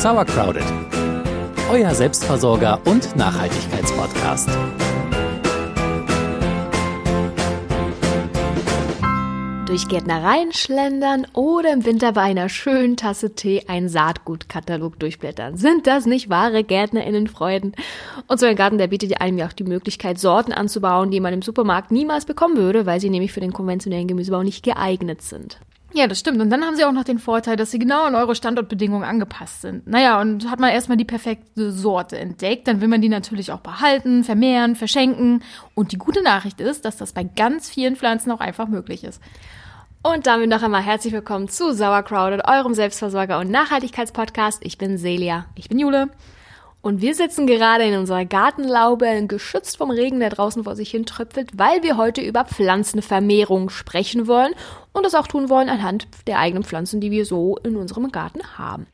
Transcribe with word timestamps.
Sauercrowded, 0.00 0.64
euer 1.70 1.94
Selbstversorger 1.94 2.80
und 2.86 3.14
Nachhaltigkeitspodcast. 3.16 4.48
durch 9.66 9.86
Gärtnereien 9.86 10.52
schlendern 10.52 11.26
oder 11.32 11.72
im 11.72 11.84
Winter 11.84 12.12
bei 12.12 12.22
einer 12.22 12.48
schönen 12.48 12.96
Tasse 12.96 13.36
Tee 13.36 13.66
einen 13.68 13.88
Saatgutkatalog 13.88 14.98
durchblättern. 14.98 15.56
Sind 15.58 15.86
das 15.86 16.06
nicht 16.06 16.28
wahre 16.28 16.64
GärtnerInnenfreuden? 16.64 17.76
Und 18.26 18.40
so 18.40 18.46
ein 18.46 18.56
Garten, 18.56 18.78
der 18.78 18.88
bietet 18.88 19.20
einem 19.20 19.38
ja 19.38 19.46
auch 19.46 19.52
die 19.52 19.62
Möglichkeit, 19.62 20.18
Sorten 20.18 20.52
anzubauen, 20.52 21.12
die 21.12 21.20
man 21.20 21.34
im 21.34 21.42
Supermarkt 21.42 21.92
niemals 21.92 22.24
bekommen 22.24 22.56
würde, 22.56 22.84
weil 22.84 23.00
sie 23.00 23.10
nämlich 23.10 23.32
für 23.32 23.40
den 23.40 23.52
konventionellen 23.52 24.08
Gemüsebau 24.08 24.42
nicht 24.42 24.64
geeignet 24.64 25.22
sind. 25.22 25.60
Ja, 25.92 26.06
das 26.06 26.20
stimmt. 26.20 26.40
Und 26.40 26.50
dann 26.50 26.64
haben 26.64 26.76
sie 26.76 26.84
auch 26.84 26.92
noch 26.92 27.04
den 27.04 27.18
Vorteil, 27.18 27.56
dass 27.56 27.72
sie 27.72 27.78
genau 27.80 28.04
an 28.04 28.14
eure 28.14 28.36
Standortbedingungen 28.36 29.02
angepasst 29.02 29.62
sind. 29.62 29.86
Naja, 29.88 30.20
und 30.20 30.48
hat 30.48 30.60
man 30.60 30.70
erstmal 30.70 30.96
die 30.96 31.04
perfekte 31.04 31.72
Sorte 31.72 32.16
entdeckt, 32.16 32.68
dann 32.68 32.80
will 32.80 32.88
man 32.88 33.00
die 33.00 33.08
natürlich 33.08 33.50
auch 33.50 33.60
behalten, 33.60 34.22
vermehren, 34.22 34.76
verschenken. 34.76 35.42
Und 35.74 35.90
die 35.90 35.98
gute 35.98 36.22
Nachricht 36.22 36.60
ist, 36.60 36.84
dass 36.84 36.96
das 36.96 37.12
bei 37.12 37.24
ganz 37.24 37.68
vielen 37.68 37.96
Pflanzen 37.96 38.30
auch 38.30 38.40
einfach 38.40 38.68
möglich 38.68 39.02
ist. 39.02 39.20
Und 40.02 40.26
damit 40.26 40.48
noch 40.48 40.62
einmal 40.62 40.82
herzlich 40.82 41.12
willkommen 41.12 41.48
zu 41.48 41.74
Sauercrowded, 41.74 42.46
eurem 42.46 42.72
Selbstversorger- 42.72 43.40
und 43.40 43.50
Nachhaltigkeitspodcast. 43.50 44.64
Ich 44.64 44.78
bin 44.78 44.96
Celia. 44.96 45.46
Ich 45.56 45.68
bin 45.68 45.78
Jule. 45.78 46.08
Und 46.82 47.02
wir 47.02 47.14
sitzen 47.14 47.46
gerade 47.46 47.84
in 47.84 47.98
unserer 47.98 48.24
Gartenlaube, 48.24 49.26
geschützt 49.26 49.76
vom 49.76 49.90
Regen, 49.90 50.20
der 50.20 50.30
draußen 50.30 50.64
vor 50.64 50.76
sich 50.76 50.90
hin 50.90 51.04
tröpfelt, 51.04 51.58
weil 51.58 51.82
wir 51.82 51.98
heute 51.98 52.22
über 52.22 52.46
Pflanzenvermehrung 52.46 53.68
sprechen 53.68 54.26
wollen 54.26 54.54
und 54.92 55.04
das 55.04 55.14
auch 55.14 55.26
tun 55.26 55.48
wollen 55.48 55.68
anhand 55.68 56.08
der 56.26 56.38
eigenen 56.38 56.64
Pflanzen, 56.64 57.00
die 57.00 57.10
wir 57.10 57.24
so 57.24 57.56
in 57.62 57.76
unserem 57.76 58.10
Garten 58.10 58.40
haben. 58.58 58.86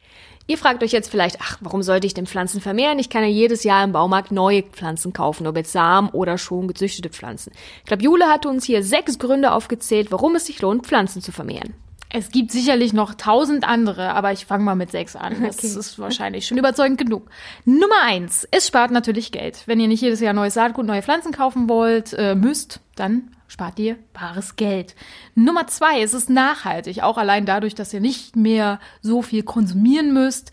Ihr 0.49 0.59
fragt 0.59 0.85
euch 0.85 0.93
jetzt 0.93 1.11
vielleicht, 1.11 1.39
ach, 1.41 1.59
warum 1.61 1.83
sollte 1.83 2.07
ich 2.07 2.15
denn 2.15 2.27
Pflanzen 2.27 2.61
vermehren? 2.61 3.01
Ich 3.01 3.11
kann 3.11 3.23
ja 3.23 3.29
jedes 3.29 3.65
Jahr 3.65 3.83
im 3.83 3.91
Baumarkt 3.91 4.31
neue 4.31 4.63
Pflanzen 4.63 5.13
kaufen, 5.13 5.47
ob 5.47 5.57
jetzt 5.57 5.73
Samen 5.73 6.09
oder 6.11 6.39
schon 6.39 6.69
gezüchtete 6.69 7.09
Pflanzen. 7.11 7.53
Ich 7.81 7.87
glaube, 7.87 8.05
Jule 8.05 8.27
hat 8.27 8.47
uns 8.47 8.65
hier 8.65 8.85
sechs 8.85 9.19
Gründe 9.19 9.51
aufgezählt, 9.51 10.13
warum 10.13 10.37
es 10.37 10.47
sich 10.47 10.61
lohnt, 10.63 10.87
Pflanzen 10.87 11.21
zu 11.21 11.33
vermehren. 11.33 11.75
Es 12.09 12.31
gibt 12.31 12.53
sicherlich 12.53 12.93
noch 12.93 13.15
tausend 13.15 13.67
andere, 13.67 14.15
aber 14.15 14.31
ich 14.31 14.47
fange 14.47 14.63
mal 14.63 14.77
mit 14.77 14.93
sechs 14.93 15.17
an. 15.17 15.35
Das 15.47 15.59
okay. 15.59 15.67
ist 15.67 15.99
wahrscheinlich 15.99 16.47
schon 16.47 16.59
überzeugend 16.59 16.99
genug. 16.99 17.29
Nummer 17.65 18.03
eins, 18.05 18.47
es 18.53 18.69
spart 18.69 18.93
natürlich 18.93 19.33
Geld. 19.33 19.65
Wenn 19.67 19.81
ihr 19.81 19.89
nicht 19.89 20.01
jedes 20.01 20.21
Jahr 20.21 20.33
neues 20.33 20.55
Saatgut, 20.55 20.87
neue 20.87 21.03
Pflanzen 21.03 21.33
kaufen 21.33 21.69
wollt, 21.69 22.13
äh, 22.13 22.37
müsst, 22.37 22.81
dann 22.95 23.36
spart 23.49 23.79
ihr 23.79 23.97
bares 24.13 24.57
Geld. 24.57 24.95
Nummer 25.35 25.67
zwei, 25.67 26.03
es 26.03 26.15
ist 26.15 26.31
nachhaltig, 26.31 27.03
auch 27.03 27.19
allein 27.19 27.47
dadurch, 27.47 27.75
dass 27.75 27.93
ihr 27.93 28.01
nicht 28.01 28.37
mehr 28.37 28.81
so 29.03 29.23
viel 29.23 29.43
konsumieren 29.43 30.13
müsst 30.13 30.53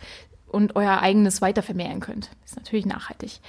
und 0.54 0.76
euer 0.76 1.02
eigenes 1.02 1.42
weiter 1.42 1.64
vermehren 1.64 2.00
könnt. 2.00 2.30
Ist 2.46 2.56
natürlich 2.56 2.86
nachhaltig. 2.86 3.40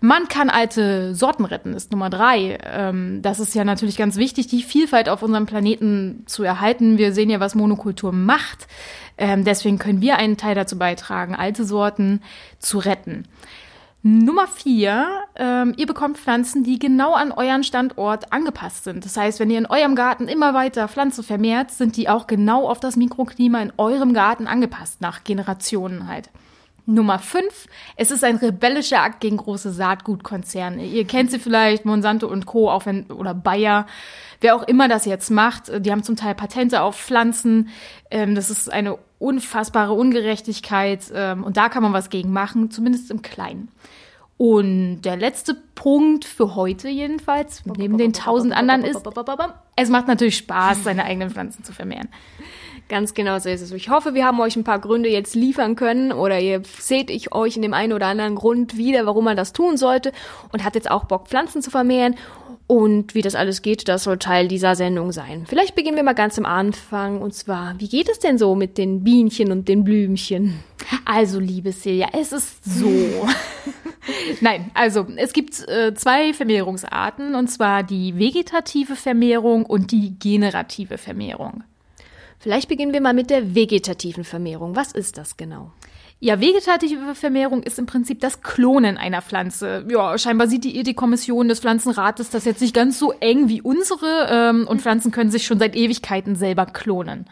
Man 0.00 0.28
kann 0.28 0.48
alte 0.48 1.12
Sorten 1.14 1.44
retten, 1.44 1.74
ist 1.74 1.90
Nummer 1.90 2.08
drei. 2.08 2.58
Ähm, 2.62 3.20
das 3.20 3.40
ist 3.40 3.54
ja 3.56 3.64
natürlich 3.64 3.96
ganz 3.96 4.16
wichtig, 4.16 4.46
die 4.46 4.62
Vielfalt 4.62 5.08
auf 5.08 5.22
unserem 5.24 5.46
Planeten 5.46 6.22
zu 6.26 6.44
erhalten. 6.44 6.98
Wir 6.98 7.12
sehen 7.12 7.30
ja, 7.30 7.40
was 7.40 7.56
Monokultur 7.56 8.12
macht. 8.12 8.68
Ähm, 9.18 9.44
deswegen 9.44 9.78
können 9.78 10.00
wir 10.00 10.18
einen 10.18 10.36
Teil 10.36 10.54
dazu 10.54 10.78
beitragen, 10.78 11.34
alte 11.34 11.64
Sorten 11.64 12.22
zu 12.60 12.78
retten. 12.78 13.26
Nummer 14.02 14.46
vier, 14.46 15.24
ähm, 15.34 15.74
ihr 15.76 15.86
bekommt 15.86 16.18
Pflanzen, 16.18 16.62
die 16.62 16.78
genau 16.78 17.14
an 17.14 17.32
euren 17.32 17.64
Standort 17.64 18.32
angepasst 18.32 18.84
sind. 18.84 19.04
Das 19.04 19.16
heißt, 19.16 19.40
wenn 19.40 19.50
ihr 19.50 19.58
in 19.58 19.66
eurem 19.66 19.96
Garten 19.96 20.28
immer 20.28 20.54
weiter 20.54 20.86
Pflanzen 20.86 21.24
vermehrt, 21.24 21.72
sind 21.72 21.96
die 21.96 22.08
auch 22.08 22.28
genau 22.28 22.68
auf 22.68 22.78
das 22.78 22.94
Mikroklima 22.94 23.60
in 23.60 23.72
eurem 23.78 24.14
Garten 24.14 24.46
angepasst, 24.46 25.00
nach 25.00 25.24
Generationen 25.24 26.06
halt. 26.06 26.30
Nummer 26.88 27.18
fünf, 27.18 27.66
es 27.96 28.12
ist 28.12 28.22
ein 28.22 28.36
rebellischer 28.36 29.02
Akt 29.02 29.20
gegen 29.20 29.38
große 29.38 29.72
Saatgutkonzerne. 29.72 30.84
Ihr 30.84 31.04
kennt 31.04 31.32
sie 31.32 31.40
vielleicht, 31.40 31.84
Monsanto 31.84 32.28
und 32.28 32.46
Co., 32.46 32.70
auch 32.70 32.86
wenn, 32.86 33.10
oder 33.10 33.34
Bayer, 33.34 33.86
wer 34.40 34.54
auch 34.54 34.62
immer 34.62 34.86
das 34.86 35.04
jetzt 35.04 35.30
macht. 35.30 35.84
Die 35.84 35.90
haben 35.90 36.04
zum 36.04 36.14
Teil 36.14 36.36
Patente 36.36 36.82
auf 36.82 36.96
Pflanzen. 36.96 37.70
Ähm, 38.08 38.36
das 38.36 38.50
ist 38.50 38.72
eine 38.72 38.98
unfassbare 39.18 39.92
Ungerechtigkeit 39.92 41.10
ähm, 41.14 41.44
und 41.44 41.56
da 41.56 41.68
kann 41.68 41.82
man 41.82 41.92
was 41.92 42.10
gegen 42.10 42.32
machen, 42.32 42.70
zumindest 42.70 43.10
im 43.10 43.22
Kleinen. 43.22 43.68
Und 44.38 45.00
der 45.02 45.16
letzte 45.16 45.54
Punkt 45.54 46.26
für 46.26 46.54
heute 46.54 46.88
jedenfalls, 46.88 47.64
neben 47.64 47.96
den 47.96 48.12
tausend 48.12 48.54
anderen 48.54 48.84
ist, 48.84 49.06
es 49.76 49.88
macht 49.88 50.08
natürlich 50.08 50.36
Spaß, 50.36 50.84
seine 50.84 51.04
eigenen 51.04 51.30
Pflanzen 51.30 51.64
zu 51.64 51.72
vermehren. 51.72 52.08
Ganz 52.88 53.14
genau 53.14 53.38
so 53.40 53.48
ist 53.48 53.62
es. 53.62 53.72
Ich 53.72 53.88
hoffe, 53.88 54.14
wir 54.14 54.24
haben 54.24 54.38
euch 54.40 54.54
ein 54.54 54.62
paar 54.62 54.78
Gründe 54.78 55.08
jetzt 55.08 55.34
liefern 55.34 55.74
können 55.74 56.12
oder 56.12 56.38
ihr 56.38 56.62
seht 56.78 57.10
ich 57.10 57.32
euch 57.32 57.56
in 57.56 57.62
dem 57.62 57.74
einen 57.74 57.92
oder 57.92 58.06
anderen 58.06 58.36
Grund 58.36 58.76
wieder, 58.76 59.06
warum 59.06 59.24
man 59.24 59.36
das 59.36 59.52
tun 59.52 59.76
sollte 59.76 60.12
und 60.52 60.62
hat 60.62 60.76
jetzt 60.76 60.90
auch 60.90 61.04
Bock, 61.04 61.26
Pflanzen 61.26 61.62
zu 61.62 61.70
vermehren. 61.70 62.14
Und 62.68 63.14
wie 63.14 63.22
das 63.22 63.34
alles 63.34 63.62
geht, 63.62 63.88
das 63.88 64.04
soll 64.04 64.18
Teil 64.18 64.48
dieser 64.48 64.74
Sendung 64.74 65.12
sein. 65.12 65.44
Vielleicht 65.48 65.74
beginnen 65.74 65.96
wir 65.96 66.02
mal 66.02 66.14
ganz 66.14 66.38
am 66.38 66.46
Anfang. 66.46 67.20
Und 67.22 67.32
zwar, 67.32 67.74
wie 67.78 67.88
geht 67.88 68.08
es 68.08 68.18
denn 68.18 68.38
so 68.38 68.54
mit 68.54 68.76
den 68.76 69.04
Bienchen 69.04 69.52
und 69.52 69.68
den 69.68 69.84
Blümchen? 69.84 70.60
Also, 71.04 71.38
liebe 71.38 71.72
Silja, 71.72 72.08
es 72.12 72.32
ist 72.32 72.64
so. 72.64 72.88
Nein, 74.40 74.70
also 74.74 75.06
es 75.16 75.32
gibt 75.32 75.68
äh, 75.68 75.94
zwei 75.94 76.32
Vermehrungsarten, 76.32 77.34
und 77.34 77.48
zwar 77.48 77.82
die 77.82 78.18
vegetative 78.18 78.96
Vermehrung 78.96 79.64
und 79.64 79.92
die 79.92 80.18
generative 80.18 80.98
Vermehrung. 80.98 81.62
Vielleicht 82.38 82.68
beginnen 82.68 82.92
wir 82.92 83.00
mal 83.00 83.14
mit 83.14 83.30
der 83.30 83.54
vegetativen 83.54 84.24
Vermehrung. 84.24 84.76
Was 84.76 84.92
ist 84.92 85.18
das 85.18 85.36
genau? 85.36 85.72
Ja, 86.18 86.40
vegetative 86.40 87.14
Vermehrung 87.14 87.62
ist 87.62 87.78
im 87.78 87.84
Prinzip 87.84 88.20
das 88.20 88.40
Klonen 88.40 88.96
einer 88.96 89.20
Pflanze. 89.20 89.84
Ja, 89.90 90.16
scheinbar 90.16 90.48
sieht 90.48 90.64
die 90.64 90.78
Ethikkommission 90.78 91.48
des 91.48 91.60
Pflanzenrates 91.60 92.30
das 92.30 92.46
jetzt 92.46 92.62
nicht 92.62 92.74
ganz 92.74 92.98
so 92.98 93.12
eng 93.12 93.50
wie 93.50 93.60
unsere 93.60 94.28
ähm, 94.30 94.66
und 94.66 94.80
Pflanzen 94.80 95.10
können 95.10 95.30
sich 95.30 95.44
schon 95.44 95.58
seit 95.58 95.76
Ewigkeiten 95.76 96.34
selber 96.34 96.64
klonen. 96.64 97.26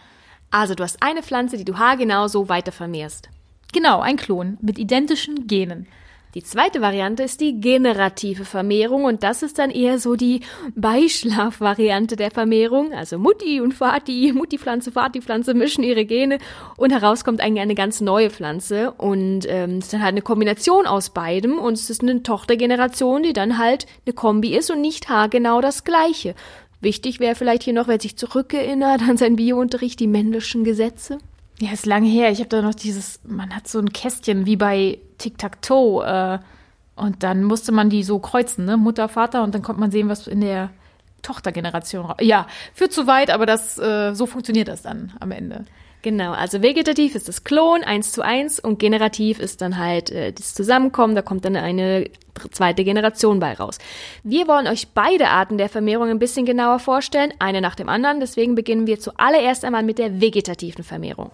Also 0.50 0.74
du 0.74 0.84
hast 0.84 1.02
eine 1.02 1.22
Pflanze, 1.22 1.56
die 1.56 1.64
du 1.64 1.78
haargenau 1.78 2.28
so 2.28 2.50
weiter 2.50 2.72
vermehrst. 2.72 3.30
Genau, 3.72 4.00
ein 4.00 4.16
Klon 4.16 4.58
mit 4.60 4.78
identischen 4.78 5.46
Genen. 5.46 5.86
Die 6.34 6.42
zweite 6.42 6.80
Variante 6.80 7.22
ist 7.22 7.40
die 7.40 7.60
generative 7.60 8.44
Vermehrung 8.44 9.04
und 9.04 9.22
das 9.22 9.44
ist 9.44 9.60
dann 9.60 9.70
eher 9.70 10.00
so 10.00 10.16
die 10.16 10.40
Beischlafvariante 10.74 12.16
der 12.16 12.32
Vermehrung. 12.32 12.92
Also 12.92 13.18
Mutti 13.18 13.60
und 13.60 13.80
Vati, 13.80 14.32
Mutti-Pflanze, 14.34 14.90
Vati-Pflanze 14.90 15.54
mischen 15.54 15.84
ihre 15.84 16.04
Gene 16.04 16.38
und 16.76 16.90
heraus 16.90 17.24
kommt 17.24 17.40
eigentlich 17.40 17.62
eine 17.62 17.76
ganz 17.76 18.00
neue 18.00 18.30
Pflanze 18.30 18.90
und 18.98 19.46
ähm, 19.46 19.78
es 19.78 19.84
ist 19.84 19.92
dann 19.92 20.02
halt 20.02 20.14
eine 20.14 20.22
Kombination 20.22 20.86
aus 20.86 21.10
beidem 21.10 21.60
und 21.60 21.74
es 21.74 21.88
ist 21.88 22.02
eine 22.02 22.24
Tochtergeneration, 22.24 23.22
die 23.22 23.32
dann 23.32 23.58
halt 23.58 23.86
eine 24.04 24.14
Kombi 24.14 24.56
ist 24.56 24.72
und 24.72 24.80
nicht 24.80 25.08
haargenau 25.08 25.60
das 25.60 25.84
gleiche. 25.84 26.34
Wichtig 26.80 27.20
wäre 27.20 27.36
vielleicht 27.36 27.62
hier 27.62 27.74
noch, 27.74 27.86
wer 27.86 28.00
sich 28.00 28.16
zurückerinnert 28.16 29.02
an 29.08 29.16
seinen 29.16 29.36
Biounterricht, 29.36 30.00
die 30.00 30.08
männlichen 30.08 30.64
Gesetze. 30.64 31.18
Ja, 31.60 31.72
ist 31.72 31.86
lange 31.86 32.08
her. 32.08 32.30
Ich 32.30 32.40
habe 32.40 32.48
da 32.48 32.62
noch 32.62 32.74
dieses, 32.74 33.20
man 33.24 33.54
hat 33.54 33.68
so 33.68 33.78
ein 33.78 33.92
Kästchen 33.92 34.44
wie 34.46 34.56
bei 34.56 34.98
Tic-Tac-Toe. 35.18 36.04
Äh, 36.04 36.38
und 36.96 37.22
dann 37.22 37.44
musste 37.44 37.72
man 37.72 37.90
die 37.90 38.02
so 38.02 38.18
kreuzen, 38.18 38.64
ne? 38.64 38.76
Mutter, 38.76 39.08
Vater, 39.08 39.42
und 39.42 39.54
dann 39.54 39.62
konnte 39.62 39.80
man 39.80 39.90
sehen, 39.90 40.08
was 40.08 40.26
in 40.26 40.40
der 40.40 40.70
Tochtergeneration. 41.22 42.12
Ja, 42.20 42.46
führt 42.72 42.92
zu 42.92 43.06
weit, 43.06 43.30
aber 43.30 43.46
das, 43.46 43.78
äh, 43.78 44.14
so 44.14 44.26
funktioniert 44.26 44.68
das 44.68 44.82
dann 44.82 45.12
am 45.20 45.30
Ende. 45.30 45.64
Genau, 46.04 46.32
also 46.32 46.60
vegetativ 46.60 47.14
ist 47.14 47.28
das 47.28 47.44
Klon 47.44 47.82
eins 47.82 48.12
zu 48.12 48.20
eins 48.20 48.60
und 48.60 48.78
generativ 48.78 49.38
ist 49.38 49.62
dann 49.62 49.78
halt 49.78 50.10
äh, 50.10 50.34
das 50.34 50.52
Zusammenkommen, 50.52 51.14
da 51.14 51.22
kommt 51.22 51.46
dann 51.46 51.56
eine 51.56 52.10
zweite 52.50 52.84
Generation 52.84 53.40
bei 53.40 53.54
raus. 53.54 53.78
Wir 54.22 54.46
wollen 54.46 54.66
euch 54.66 54.88
beide 54.88 55.28
Arten 55.28 55.56
der 55.56 55.70
Vermehrung 55.70 56.10
ein 56.10 56.18
bisschen 56.18 56.44
genauer 56.44 56.78
vorstellen, 56.78 57.32
eine 57.38 57.62
nach 57.62 57.74
dem 57.74 57.88
anderen, 57.88 58.20
deswegen 58.20 58.54
beginnen 58.54 58.86
wir 58.86 59.00
zuallererst 59.00 59.64
einmal 59.64 59.82
mit 59.82 59.96
der 59.96 60.20
vegetativen 60.20 60.84
Vermehrung. 60.84 61.30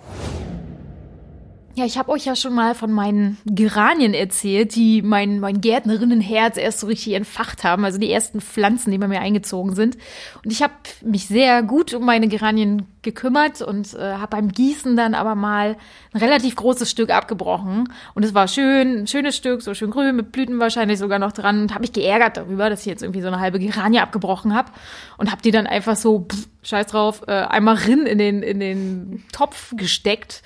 Ja, 1.77 1.85
ich 1.85 1.97
habe 1.99 2.11
euch 2.11 2.25
ja 2.25 2.35
schon 2.35 2.53
mal 2.53 2.75
von 2.75 2.91
meinen 2.91 3.39
Geranien 3.47 4.13
erzählt, 4.13 4.75
die 4.75 5.03
mein, 5.03 5.39
mein 5.39 5.61
Gärtnerinnenherz 5.61 6.57
erst 6.57 6.81
so 6.81 6.89
richtig 6.89 7.13
entfacht 7.13 7.63
haben. 7.63 7.85
Also 7.85 7.97
die 7.97 8.11
ersten 8.11 8.41
Pflanzen, 8.41 8.91
die 8.91 8.99
bei 8.99 9.07
mir 9.07 9.21
eingezogen 9.21 9.77
sind. 9.77 9.97
Und 10.45 10.51
ich 10.51 10.65
habe 10.65 10.73
mich 11.03 11.29
sehr 11.29 11.63
gut 11.63 11.95
um 11.95 12.05
meine 12.05 12.27
Geranien 12.27 12.89
gekümmert 13.03 13.63
und 13.63 13.95
äh, 13.95 14.15
habe 14.15 14.37
beim 14.37 14.49
Gießen 14.49 14.97
dann 14.97 15.15
aber 15.15 15.37
mal 15.37 15.77
ein 16.13 16.21
relativ 16.21 16.57
großes 16.57 16.91
Stück 16.91 17.11
abgebrochen. 17.11 17.91
Und 18.15 18.25
es 18.25 18.35
war 18.35 18.49
schön, 18.49 19.03
ein 19.03 19.07
schönes 19.07 19.37
Stück, 19.37 19.63
so 19.63 19.73
schön 19.73 19.93
grün, 19.93 20.17
mit 20.17 20.33
Blüten 20.33 20.59
wahrscheinlich 20.59 20.99
sogar 20.99 21.21
noch 21.21 21.33
dran. 21.33 21.63
Und 21.63 21.71
habe 21.71 21.83
mich 21.83 21.93
geärgert 21.93 22.37
darüber, 22.37 22.69
dass 22.69 22.81
ich 22.81 22.87
jetzt 22.87 23.05
irgendwie 23.05 23.23
so 23.23 23.29
eine 23.29 23.39
halbe 23.39 23.61
Geranie 23.61 24.01
abgebrochen 24.01 24.57
habe. 24.57 24.73
Und 25.19 25.31
habe 25.31 25.41
die 25.41 25.53
dann 25.53 25.69
einfach 25.69 25.95
so, 25.95 26.27
pff, 26.31 26.49
scheiß 26.65 26.89
drauf, 26.89 27.23
äh, 27.29 27.33
einmal 27.33 27.77
rin 27.77 28.07
in 28.07 28.19
den, 28.19 28.43
in 28.43 28.59
den 28.59 29.25
Topf 29.33 29.73
gesteckt 29.77 30.43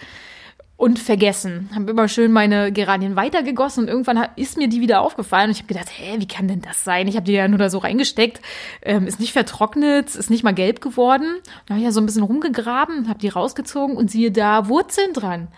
und 0.85 0.99
vergessen. 0.99 1.71
Habe 1.75 1.93
immer 1.93 2.09
schön 2.09 2.31
meine 2.31 2.71
Geranien 2.71 3.17
weitergegossen 3.17 3.85
und 3.85 3.89
irgendwann 3.89 4.29
ist 4.37 4.59
mir 4.59 4.69
die 4.69 4.83
wieder 4.83 5.01
aufgefallen 5.01 5.47
und 5.47 5.53
ich 5.53 5.63
habe 5.63 5.73
gedacht, 5.73 5.89
hä, 5.91 6.17
wie 6.19 6.29
kann 6.29 6.47
denn 6.47 6.61
das 6.61 6.85
sein? 6.85 7.09
Ich 7.09 7.17
habe 7.17 7.25
die 7.25 7.33
ja 7.33 7.49
nur 7.49 7.57
da 7.57 7.71
so 7.71 7.79
reingesteckt, 7.79 8.43
ähm, 8.83 9.07
ist 9.07 9.19
nicht 9.19 9.33
vertrocknet, 9.33 10.15
ist 10.15 10.29
nicht 10.29 10.45
mal 10.45 10.53
gelb 10.53 10.83
geworden. 10.83 11.37
Dann 11.65 11.77
habe 11.77 11.79
ich 11.79 11.85
ja 11.87 11.91
so 11.91 12.03
ein 12.03 12.07
bisschen 12.07 12.23
rumgegraben, 12.23 13.09
habe 13.09 13.19
die 13.19 13.29
rausgezogen 13.29 13.97
und 13.97 14.11
siehe 14.11 14.31
da 14.31 14.69
Wurzeln 14.69 15.15
dran. 15.15 15.49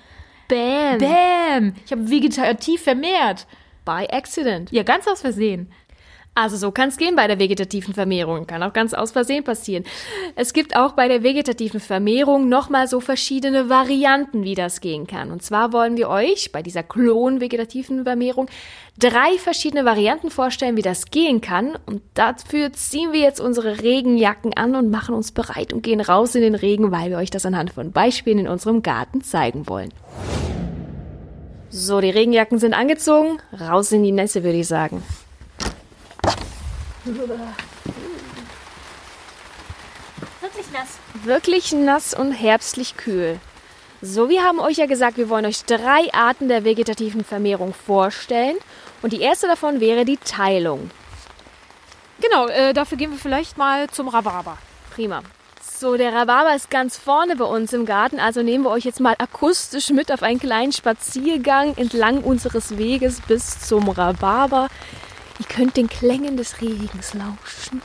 Bam. 0.46 0.98
Bam! 0.98 1.74
Ich 1.84 1.90
habe 1.90 2.08
vegetativ 2.08 2.82
vermehrt. 2.82 3.48
By 3.84 4.06
accident. 4.08 4.70
Ja, 4.70 4.84
ganz 4.84 5.08
aus 5.08 5.22
Versehen. 5.22 5.72
Also 6.38 6.58
so 6.58 6.70
kann 6.70 6.90
es 6.90 6.98
gehen 6.98 7.16
bei 7.16 7.26
der 7.28 7.38
vegetativen 7.38 7.94
Vermehrung. 7.94 8.46
Kann 8.46 8.62
auch 8.62 8.74
ganz 8.74 8.92
aus 8.92 9.10
Versehen 9.10 9.42
passieren. 9.42 9.84
Es 10.34 10.52
gibt 10.52 10.76
auch 10.76 10.92
bei 10.92 11.08
der 11.08 11.22
vegetativen 11.22 11.80
Vermehrung 11.80 12.50
nochmal 12.50 12.88
so 12.88 13.00
verschiedene 13.00 13.70
Varianten, 13.70 14.44
wie 14.44 14.54
das 14.54 14.82
gehen 14.82 15.06
kann. 15.06 15.30
Und 15.30 15.42
zwar 15.42 15.72
wollen 15.72 15.96
wir 15.96 16.10
euch 16.10 16.52
bei 16.52 16.62
dieser 16.62 16.82
Klon-vegetativen 16.82 18.04
Vermehrung 18.04 18.48
drei 18.98 19.38
verschiedene 19.38 19.86
Varianten 19.86 20.28
vorstellen, 20.28 20.76
wie 20.76 20.82
das 20.82 21.06
gehen 21.06 21.40
kann. 21.40 21.78
Und 21.86 22.02
dafür 22.12 22.70
ziehen 22.70 23.14
wir 23.14 23.20
jetzt 23.20 23.40
unsere 23.40 23.80
Regenjacken 23.82 24.52
an 24.52 24.74
und 24.74 24.90
machen 24.90 25.14
uns 25.14 25.32
bereit 25.32 25.72
und 25.72 25.82
gehen 25.82 26.02
raus 26.02 26.34
in 26.34 26.42
den 26.42 26.54
Regen, 26.54 26.90
weil 26.90 27.08
wir 27.08 27.16
euch 27.16 27.30
das 27.30 27.46
anhand 27.46 27.70
von 27.70 27.92
Beispielen 27.92 28.40
in 28.40 28.48
unserem 28.48 28.82
Garten 28.82 29.22
zeigen 29.22 29.66
wollen. 29.68 29.88
So, 31.70 32.02
die 32.02 32.10
Regenjacken 32.10 32.58
sind 32.58 32.74
angezogen. 32.74 33.38
Raus 33.58 33.90
in 33.90 34.02
die 34.02 34.12
Nässe, 34.12 34.44
würde 34.44 34.58
ich 34.58 34.68
sagen. 34.68 35.02
Wirklich 40.40 40.72
nass. 40.72 40.98
Wirklich 41.24 41.72
nass 41.72 42.14
und 42.14 42.32
herbstlich 42.32 42.96
kühl. 42.96 43.38
So, 44.02 44.28
wir 44.28 44.42
haben 44.42 44.58
euch 44.60 44.76
ja 44.76 44.86
gesagt, 44.86 45.16
wir 45.16 45.28
wollen 45.28 45.46
euch 45.46 45.64
drei 45.64 46.12
Arten 46.12 46.48
der 46.48 46.64
vegetativen 46.64 47.24
Vermehrung 47.24 47.72
vorstellen. 47.74 48.56
Und 49.02 49.12
die 49.12 49.20
erste 49.20 49.46
davon 49.46 49.80
wäre 49.80 50.04
die 50.04 50.18
Teilung. 50.18 50.90
Genau, 52.20 52.48
äh, 52.48 52.72
dafür 52.72 52.98
gehen 52.98 53.12
wir 53.12 53.18
vielleicht 53.18 53.56
mal 53.56 53.88
zum 53.88 54.08
Rhabarber. 54.08 54.58
Prima. 54.94 55.22
So, 55.78 55.96
der 55.96 56.12
Rhabarber 56.12 56.54
ist 56.56 56.70
ganz 56.70 56.96
vorne 56.96 57.36
bei 57.36 57.44
uns 57.44 57.72
im 57.74 57.84
Garten, 57.84 58.18
also 58.18 58.42
nehmen 58.42 58.64
wir 58.64 58.70
euch 58.70 58.84
jetzt 58.84 59.00
mal 59.00 59.14
akustisch 59.18 59.90
mit 59.90 60.10
auf 60.10 60.22
einen 60.22 60.40
kleinen 60.40 60.72
Spaziergang 60.72 61.76
entlang 61.76 62.24
unseres 62.24 62.78
Weges 62.78 63.20
bis 63.20 63.60
zum 63.60 63.90
Rhabarber. 63.90 64.68
Ihr 65.38 65.46
könnt 65.46 65.76
den 65.76 65.88
Klängen 65.88 66.36
des 66.36 66.60
Regens 66.60 67.14
lauschen. 67.14 67.82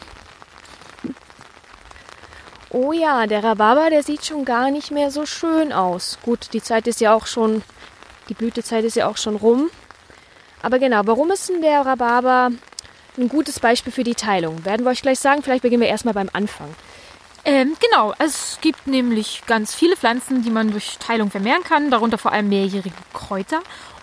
Oh 2.69 2.94
ja, 2.94 3.27
der 3.27 3.44
Rhabarber, 3.44 3.89
der 3.89 4.01
sieht 4.01 4.25
schon 4.25 4.45
gar 4.45 4.71
nicht 4.71 4.92
mehr 4.92 5.12
so 5.12 5.25
schön 5.25 5.74
aus. 5.74 6.18
Gut, 6.21 6.53
die 6.53 6.62
Zeit 6.62 6.88
ist 6.88 7.01
ja 7.01 7.13
auch 7.13 7.25
schon, 7.25 7.63
die 8.30 8.33
Blütezeit 8.33 8.86
ist 8.86 8.95
ja 8.95 9.07
auch 9.07 9.18
schon 9.18 9.36
rum. 9.36 9.69
Aber 10.62 10.80
genau, 10.80 11.01
warum 11.03 11.31
ist 11.31 11.50
denn 11.50 11.62
der 11.62 11.86
Rhabarber 11.86 12.51
ein 13.18 13.27
gutes 13.27 13.59
Beispiel 13.59 13.92
für 13.92 14.06
die 14.06 14.15
Teilung? 14.15 14.63
Werden 14.63 14.86
wir 14.86 14.92
euch 14.92 15.01
gleich 15.01 15.19
sagen. 15.19 15.44
Vielleicht 15.44 15.63
beginnen 15.63 15.81
wir 15.81 15.89
erstmal 15.89 16.13
beim 16.13 16.30
Anfang. 16.31 16.74
Ähm, 17.44 17.75
genau, 17.80 18.13
es 18.19 18.59
gibt 18.62 18.86
nämlich 18.88 19.42
ganz 19.48 19.74
viele 19.74 19.98
Pflanzen, 19.98 20.44
die 20.44 20.51
man 20.51 20.71
durch 20.71 20.98
Teilung 21.00 21.31
vermehren 21.31 21.63
kann, 21.63 21.89
darunter 21.89 22.19
vor 22.19 22.31
allem 22.31 22.50
mehrjährige 22.50 22.95
Kräuter. 23.13 23.62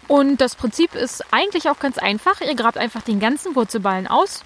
Und 0.09 0.41
das 0.41 0.57
Prinzip 0.57 0.95
ist 0.95 1.23
eigentlich 1.33 1.69
auch 1.69 1.79
ganz 1.79 1.99
einfach. 1.99 2.41
Ihr 2.41 2.55
grabt 2.55 2.79
einfach 2.79 3.03
den 3.03 3.21
ganzen 3.21 3.55
Wurzelballen 3.55 4.07
aus, 4.07 4.43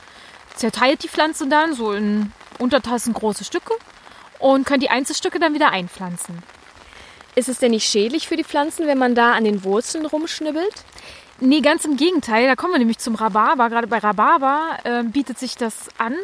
zerteilt 0.57 1.03
die 1.05 1.09
Pflanze 1.09 1.47
dann 1.47 1.75
so 1.75 1.93
in 1.93 2.33
Untertassen 2.59 3.15
große 3.15 3.45
Stücke 3.45 3.73
und 4.39 4.67
könnt 4.67 4.83
die 4.83 4.91
Einzelstücke 4.91 5.39
dann 5.39 5.55
wieder 5.55 5.71
einpflanzen. 5.71 6.43
Ist 7.35 7.49
es 7.49 7.59
denn 7.59 7.71
nicht 7.71 7.89
schädlich 7.89 8.29
für 8.29 8.37
die 8.37 8.45
Pflanzen, 8.45 8.87
wenn 8.87 8.99
man 8.99 9.15
da 9.15 9.33
an 9.33 9.45
den 9.45 9.65
Wurzeln 9.65 10.05
rumschnibbelt? 10.05 10.85
Nee, 11.41 11.61
ganz 11.61 11.85
im 11.85 11.97
Gegenteil. 11.97 12.47
Da 12.47 12.57
kommen 12.57 12.75
wir 12.75 12.79
nämlich 12.79 12.99
zum 12.99 13.15
Rhabarber. 13.15 13.71
Gerade 13.71 13.87
bei 13.87 13.99
Rhabarber 13.99 14.79
äh, 14.85 15.03
bietet 15.03 15.39
sich 15.39 15.57
das 15.57 15.89
an, 15.97 16.15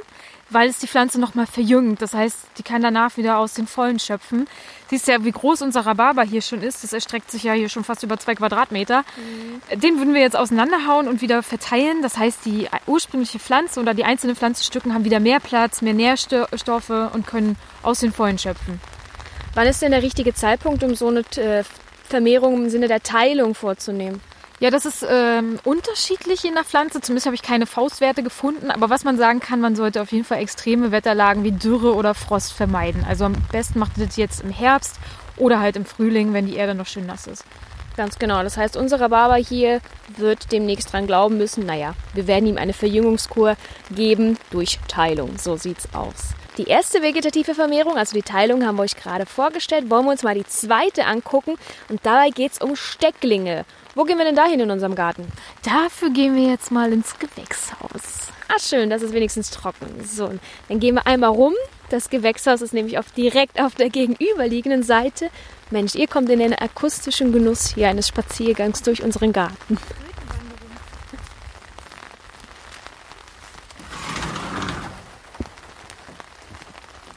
weil 0.50 0.68
es 0.68 0.78
die 0.78 0.86
Pflanze 0.86 1.20
nochmal 1.20 1.46
verjüngt. 1.46 2.00
Das 2.00 2.14
heißt, 2.14 2.38
die 2.56 2.62
kann 2.62 2.82
danach 2.82 3.16
wieder 3.16 3.38
aus 3.38 3.54
den 3.54 3.66
Vollen 3.66 3.98
schöpfen. 3.98 4.48
Siehst 4.88 5.06
ja, 5.08 5.24
wie 5.24 5.30
groß 5.30 5.62
unser 5.62 5.84
Rhabarber 5.84 6.22
hier 6.22 6.40
schon 6.40 6.62
ist. 6.62 6.82
Das 6.82 6.92
erstreckt 6.92 7.30
sich 7.30 7.42
ja 7.42 7.52
hier 7.52 7.68
schon 7.68 7.84
fast 7.84 8.02
über 8.02 8.18
zwei 8.18 8.34
Quadratmeter. 8.34 9.04
Mhm. 9.16 9.80
Den 9.80 9.98
würden 9.98 10.14
wir 10.14 10.20
jetzt 10.20 10.36
auseinanderhauen 10.36 11.08
und 11.08 11.20
wieder 11.20 11.42
verteilen. 11.42 12.02
Das 12.02 12.16
heißt, 12.16 12.44
die 12.46 12.68
ursprüngliche 12.86 13.38
Pflanze 13.38 13.80
oder 13.80 13.94
die 13.94 14.04
einzelnen 14.04 14.36
Pflanzenstücken 14.36 14.94
haben 14.94 15.04
wieder 15.04 15.20
mehr 15.20 15.40
Platz, 15.40 15.82
mehr 15.82 15.94
Nährstoffe 15.94 16.90
und 16.90 17.26
können 17.26 17.56
aus 17.82 18.00
den 18.00 18.12
Vollen 18.12 18.38
schöpfen. 18.38 18.80
Wann 19.54 19.66
ist 19.66 19.82
denn 19.82 19.90
der 19.90 20.02
richtige 20.02 20.34
Zeitpunkt, 20.34 20.82
um 20.82 20.94
so 20.94 21.08
eine 21.08 21.20
äh, 21.36 21.64
Vermehrung 22.08 22.54
im 22.54 22.70
Sinne 22.70 22.88
der 22.88 23.02
Teilung 23.02 23.54
vorzunehmen? 23.54 24.20
Ja, 24.60 24.70
das 24.70 24.86
ist 24.86 25.06
ähm, 25.08 25.60
unterschiedlich 25.62 26.42
je 26.42 26.50
nach 26.50 26.64
Pflanze. 26.64 27.00
Zumindest 27.00 27.26
habe 27.26 27.36
ich 27.36 27.42
keine 27.42 27.66
Faustwerte 27.66 28.24
gefunden. 28.24 28.72
Aber 28.72 28.90
was 28.90 29.04
man 29.04 29.16
sagen 29.16 29.38
kann, 29.38 29.60
man 29.60 29.76
sollte 29.76 30.02
auf 30.02 30.10
jeden 30.10 30.24
Fall 30.24 30.40
extreme 30.40 30.90
Wetterlagen 30.90 31.44
wie 31.44 31.52
Dürre 31.52 31.94
oder 31.94 32.14
Frost 32.14 32.52
vermeiden. 32.52 33.06
Also 33.08 33.24
am 33.24 33.34
besten 33.52 33.78
macht 33.78 33.96
ihr 33.98 34.06
das 34.06 34.16
jetzt 34.16 34.40
im 34.40 34.50
Herbst 34.50 34.96
oder 35.36 35.60
halt 35.60 35.76
im 35.76 35.84
Frühling, 35.84 36.32
wenn 36.32 36.46
die 36.46 36.56
Erde 36.56 36.74
noch 36.74 36.86
schön 36.86 37.06
nass 37.06 37.28
ist. 37.28 37.44
Ganz 37.96 38.18
genau. 38.18 38.42
Das 38.42 38.56
heißt, 38.56 38.76
unser 38.76 39.00
Rhabarber 39.00 39.36
hier 39.36 39.80
wird 40.16 40.50
demnächst 40.50 40.92
dran 40.92 41.06
glauben 41.06 41.36
müssen, 41.36 41.66
naja, 41.66 41.94
wir 42.14 42.26
werden 42.26 42.46
ihm 42.46 42.56
eine 42.56 42.72
Verjüngungskur 42.72 43.56
geben 43.90 44.38
durch 44.50 44.78
Teilung. 44.88 45.36
So 45.38 45.56
sieht's 45.56 45.88
aus. 45.94 46.34
Die 46.58 46.64
erste 46.64 47.02
vegetative 47.02 47.54
Vermehrung, 47.54 47.96
also 47.96 48.16
die 48.16 48.22
Teilung, 48.22 48.66
haben 48.66 48.76
wir 48.76 48.82
euch 48.82 48.96
gerade 48.96 49.26
vorgestellt. 49.26 49.90
Wollen 49.90 50.04
wir 50.04 50.10
uns 50.10 50.24
mal 50.24 50.34
die 50.34 50.46
zweite 50.46 51.06
angucken. 51.06 51.54
Und 51.88 52.00
dabei 52.04 52.30
geht 52.30 52.52
es 52.52 52.60
um 52.60 52.74
Stecklinge. 52.74 53.64
Wo 53.98 54.04
gehen 54.04 54.16
wir 54.16 54.24
denn 54.24 54.36
dahin 54.36 54.60
in 54.60 54.70
unserem 54.70 54.94
Garten? 54.94 55.26
Dafür 55.64 56.10
gehen 56.10 56.36
wir 56.36 56.48
jetzt 56.48 56.70
mal 56.70 56.92
ins 56.92 57.18
Gewächshaus. 57.18 58.28
Ah, 58.46 58.60
schön, 58.60 58.90
das 58.90 59.02
ist 59.02 59.12
wenigstens 59.12 59.50
trocken. 59.50 59.88
So, 60.04 60.30
dann 60.68 60.78
gehen 60.78 60.94
wir 60.94 61.04
einmal 61.08 61.30
rum. 61.30 61.52
Das 61.88 62.08
Gewächshaus 62.08 62.62
ist 62.62 62.72
nämlich 62.72 62.96
auf, 62.96 63.10
direkt 63.10 63.60
auf 63.60 63.74
der 63.74 63.90
gegenüberliegenden 63.90 64.84
Seite. 64.84 65.30
Mensch, 65.72 65.96
ihr 65.96 66.06
kommt 66.06 66.30
in 66.30 66.38
den 66.38 66.54
akustischen 66.54 67.32
Genuss 67.32 67.74
hier 67.74 67.88
eines 67.88 68.06
Spaziergangs 68.06 68.84
durch 68.84 69.02
unseren 69.02 69.32
Garten. 69.32 69.78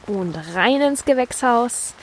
Und 0.08 0.34
rein 0.52 0.80
ins 0.80 1.04
Gewächshaus. 1.04 1.94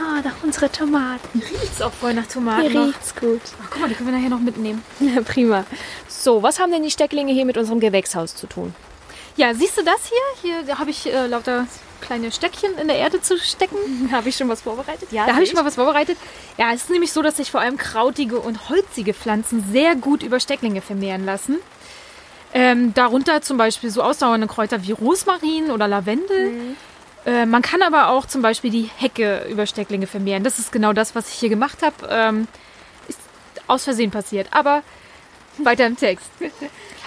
Ah, 0.00 0.22
da 0.22 0.30
unsere 0.42 0.70
Tomaten. 0.70 1.40
Riecht's 1.40 1.82
auch 1.82 1.92
voll 1.92 2.14
nach 2.14 2.26
Tomaten. 2.26 2.70
Hier 2.70 2.86
riecht's 2.86 3.14
gut. 3.14 3.40
Ach, 3.62 3.68
guck 3.70 3.80
mal, 3.80 3.88
die 3.88 3.94
können 3.94 4.10
wir 4.10 4.16
nachher 4.16 4.30
noch 4.30 4.40
mitnehmen. 4.40 4.82
Ja, 5.00 5.22
prima. 5.22 5.64
So, 6.06 6.42
was 6.42 6.60
haben 6.60 6.70
denn 6.70 6.82
die 6.82 6.90
Stecklinge 6.90 7.32
hier 7.32 7.44
mit 7.44 7.56
unserem 7.56 7.80
Gewächshaus 7.80 8.34
zu 8.34 8.46
tun? 8.46 8.74
Ja, 9.36 9.54
siehst 9.54 9.78
du 9.78 9.82
das 9.82 10.10
hier? 10.42 10.64
Hier 10.66 10.78
habe 10.78 10.90
ich 10.90 11.06
äh, 11.06 11.26
lauter 11.26 11.66
kleine 12.00 12.30
Stöckchen 12.30 12.76
in 12.78 12.88
der 12.88 12.96
Erde 12.96 13.20
zu 13.20 13.38
stecken. 13.38 13.76
habe 14.12 14.28
ich 14.28 14.36
schon 14.36 14.48
was 14.48 14.62
vorbereitet? 14.62 15.10
Ja, 15.10 15.26
da 15.26 15.32
habe 15.32 15.42
ich 15.42 15.50
schon 15.50 15.58
mal 15.58 15.64
was 15.64 15.76
vorbereitet. 15.76 16.18
Ja, 16.56 16.72
es 16.72 16.82
ist 16.82 16.90
nämlich 16.90 17.12
so, 17.12 17.22
dass 17.22 17.36
sich 17.36 17.50
vor 17.50 17.60
allem 17.60 17.76
krautige 17.76 18.38
und 18.38 18.68
holzige 18.68 19.14
Pflanzen 19.14 19.64
sehr 19.72 19.94
gut 19.96 20.22
über 20.22 20.40
Stecklinge 20.40 20.80
vermehren 20.80 21.24
lassen. 21.24 21.58
Ähm, 22.54 22.94
darunter 22.94 23.42
zum 23.42 23.58
Beispiel 23.58 23.90
so 23.90 24.02
ausdauernde 24.02 24.46
Kräuter 24.46 24.82
wie 24.82 24.92
Rosmarin 24.92 25.70
oder 25.70 25.86
Lavendel. 25.86 26.50
Mhm. 26.50 26.76
Äh, 27.28 27.44
man 27.44 27.60
kann 27.60 27.82
aber 27.82 28.08
auch 28.08 28.24
zum 28.24 28.40
Beispiel 28.40 28.70
die 28.70 28.90
Hecke 28.96 29.46
über 29.50 29.66
Stecklinge 29.66 30.06
vermehren. 30.06 30.44
Das 30.44 30.58
ist 30.58 30.72
genau 30.72 30.94
das, 30.94 31.14
was 31.14 31.28
ich 31.28 31.34
hier 31.34 31.50
gemacht 31.50 31.82
habe. 31.82 32.08
Ähm, 32.08 32.48
ist 33.06 33.20
aus 33.66 33.84
Versehen 33.84 34.10
passiert. 34.10 34.48
Aber 34.50 34.82
weiter 35.58 35.86
im 35.86 35.96
Text. 35.96 36.30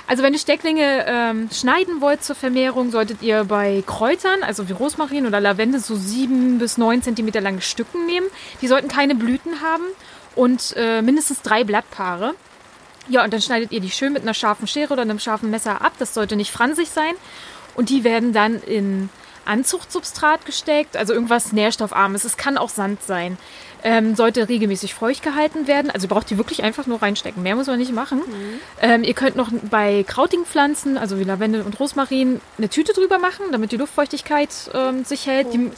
Also 0.06 0.22
wenn 0.22 0.34
ihr 0.34 0.40
Stecklinge 0.40 1.06
ähm, 1.08 1.50
schneiden 1.52 2.02
wollt 2.02 2.24
zur 2.24 2.36
Vermehrung, 2.36 2.92
solltet 2.92 3.24
ihr 3.24 3.46
bei 3.46 3.84
Kräutern, 3.88 4.44
also 4.44 4.68
wie 4.70 4.74
Rosmarin 4.74 5.26
oder 5.26 5.40
Lavende, 5.40 5.80
so 5.80 5.96
sieben 5.96 6.60
bis 6.60 6.78
neun 6.78 7.02
Zentimeter 7.02 7.42
lange 7.42 7.62
Stücken 7.62 8.06
nehmen. 8.06 8.28
Die 8.62 8.68
sollten 8.68 8.90
keine 8.90 9.16
Blüten 9.16 9.62
haben 9.62 9.86
und 10.36 10.76
äh, 10.76 11.02
mindestens 11.02 11.42
drei 11.42 11.64
Blattpaare. 11.64 12.36
Ja, 13.08 13.24
und 13.24 13.34
dann 13.34 13.42
schneidet 13.42 13.72
ihr 13.72 13.80
die 13.80 13.90
schön 13.90 14.14
mit 14.14 14.22
einer 14.22 14.34
scharfen 14.34 14.68
Schere 14.68 14.94
oder 14.94 15.02
einem 15.02 15.18
scharfen 15.18 15.50
Messer 15.50 15.82
ab. 15.82 15.94
Das 15.98 16.14
sollte 16.14 16.36
nicht 16.36 16.52
fransig 16.52 16.90
sein. 16.90 17.14
Und 17.74 17.90
die 17.90 18.04
werden 18.04 18.34
dann 18.34 18.62
in 18.62 19.10
Anzuchtsubstrat 19.46 20.46
gesteckt, 20.46 20.98
also 20.98 21.14
irgendwas 21.14 21.52
Nährstoffarmes. 21.52 22.24
Es 22.24 22.38
kann 22.38 22.58
auch 22.58 22.70
Sand 22.70 23.04
sein. 23.04 23.38
Ähm, 23.84 24.16
sollte 24.16 24.48
regelmäßig 24.48 24.94
feucht 24.94 25.24
gehalten 25.24 25.66
werden. 25.66 25.90
Also 25.90 26.08
braucht 26.08 26.30
die 26.30 26.38
wirklich 26.38 26.64
einfach 26.64 26.86
nur 26.86 27.02
reinstecken. 27.02 27.42
Mehr 27.42 27.56
muss 27.56 27.66
man 27.66 27.80
nicht 27.80 27.92
machen. 27.92 28.20
Mhm. 28.20 28.60
Ähm, 28.80 29.04
ihr 29.04 29.16
könnt 29.16 29.36
noch 29.36 29.50
bei 29.72 30.04
krautigen 30.08 30.46
Pflanzen, 30.46 30.98
also 30.98 31.20
wie 31.20 31.24
Lavendel 31.24 31.62
und 31.62 31.80
Rosmarin, 31.80 32.42
eine 32.60 32.70
Tüte 32.70 32.94
drüber 32.94 33.18
machen, 33.18 33.46
damit 33.52 33.72
die 33.72 33.78
Luftfeuchtigkeit 33.78 34.50
ähm, 34.76 35.04
sich 35.04 35.26
hält. 35.26 35.48
Oh, 35.48 35.52
die 35.52 35.72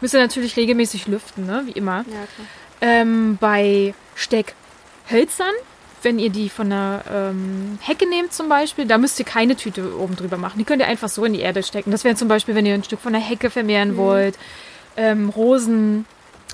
müsst 0.00 0.14
ihr 0.14 0.20
natürlich 0.20 0.56
regelmäßig 0.56 1.06
lüften, 1.06 1.46
ne? 1.46 1.62
wie 1.66 1.72
immer. 1.72 2.04
Ja, 2.08 2.26
ähm, 2.80 3.36
bei 3.38 3.94
Steckhölzern 4.14 5.52
wenn 6.02 6.18
ihr 6.18 6.30
die 6.30 6.48
von 6.48 6.66
einer 6.66 7.02
ähm, 7.10 7.78
Hecke 7.80 8.08
nehmt 8.08 8.32
zum 8.32 8.48
Beispiel, 8.48 8.86
da 8.86 8.98
müsst 8.98 9.18
ihr 9.18 9.24
keine 9.24 9.56
Tüte 9.56 9.98
oben 9.98 10.16
drüber 10.16 10.36
machen. 10.36 10.58
Die 10.58 10.64
könnt 10.64 10.80
ihr 10.80 10.88
einfach 10.88 11.08
so 11.08 11.24
in 11.24 11.32
die 11.32 11.40
Erde 11.40 11.62
stecken. 11.62 11.90
Das 11.90 12.04
wäre 12.04 12.14
zum 12.14 12.28
Beispiel, 12.28 12.54
wenn 12.54 12.66
ihr 12.66 12.74
ein 12.74 12.84
Stück 12.84 13.00
von 13.00 13.12
der 13.12 13.22
Hecke 13.22 13.50
vermehren 13.50 13.92
mhm. 13.92 13.96
wollt. 13.96 14.38
Ähm, 14.96 15.28
Rosen, 15.28 16.06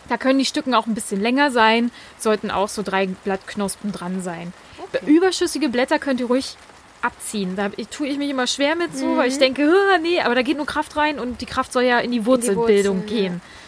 da 0.08 0.16
können 0.16 0.38
die 0.38 0.44
Stücken 0.44 0.74
auch 0.74 0.86
ein 0.86 0.94
bisschen 0.94 1.20
länger 1.20 1.50
sein, 1.50 1.90
sollten 2.18 2.50
auch 2.50 2.68
so 2.68 2.82
drei 2.82 3.06
Blattknospen 3.06 3.92
dran 3.92 4.22
sein. 4.22 4.52
Okay. 4.78 5.00
Überschüssige 5.06 5.68
Blätter 5.68 5.98
könnt 5.98 6.20
ihr 6.20 6.26
ruhig 6.26 6.56
abziehen. 7.02 7.56
Da 7.56 7.68
tue 7.90 8.08
ich 8.08 8.18
mich 8.18 8.30
immer 8.30 8.46
schwer 8.46 8.76
mit 8.76 8.96
so, 8.96 9.06
mhm. 9.06 9.16
weil 9.16 9.28
ich 9.28 9.38
denke, 9.38 9.70
nee, 10.02 10.20
aber 10.20 10.34
da 10.34 10.42
geht 10.42 10.56
nur 10.56 10.66
Kraft 10.66 10.96
rein 10.96 11.18
und 11.18 11.40
die 11.40 11.46
Kraft 11.46 11.72
soll 11.72 11.84
ja 11.84 11.98
in 11.98 12.10
die 12.10 12.26
Wurzelbildung 12.26 13.00
in 13.00 13.06
die 13.06 13.12
Wurzeln, 13.12 13.22
gehen. 13.22 13.32
Ja, 13.34 13.65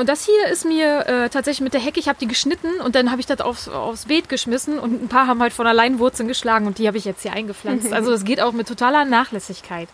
und 0.00 0.08
das 0.08 0.26
hier 0.26 0.46
ist 0.48 0.64
mir 0.64 1.06
äh, 1.06 1.28
tatsächlich 1.30 1.62
mit 1.62 1.72
der 1.72 1.80
Hecke, 1.80 2.00
ich 2.00 2.08
habe 2.08 2.18
die 2.18 2.28
geschnitten 2.28 2.80
und 2.84 2.94
dann 2.94 3.10
habe 3.10 3.20
ich 3.20 3.26
das 3.26 3.40
aufs, 3.40 3.68
aufs 3.68 4.06
Beet 4.06 4.28
geschmissen 4.28 4.78
und 4.78 5.02
ein 5.02 5.08
paar 5.08 5.26
haben 5.26 5.40
halt 5.40 5.52
von 5.52 5.66
allein 5.66 5.98
Wurzeln 5.98 6.28
geschlagen 6.28 6.66
und 6.66 6.78
die 6.78 6.86
habe 6.86 6.98
ich 6.98 7.04
jetzt 7.04 7.22
hier 7.22 7.32
eingepflanzt. 7.32 7.90
Also 8.00 8.12
es 8.12 8.24
geht 8.24 8.40
auch 8.40 8.52
mit 8.52 8.68
totaler 8.68 9.04
Nachlässigkeit. 9.04 9.88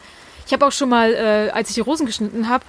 Ich 0.47 0.53
habe 0.53 0.67
auch 0.67 0.73
schon 0.73 0.89
mal, 0.89 1.13
äh, 1.13 1.51
als 1.51 1.71
ich 1.71 1.75
die 1.75 1.81
Rosen 1.81 2.07
geschnitten 2.07 2.49
habe, 2.49 2.65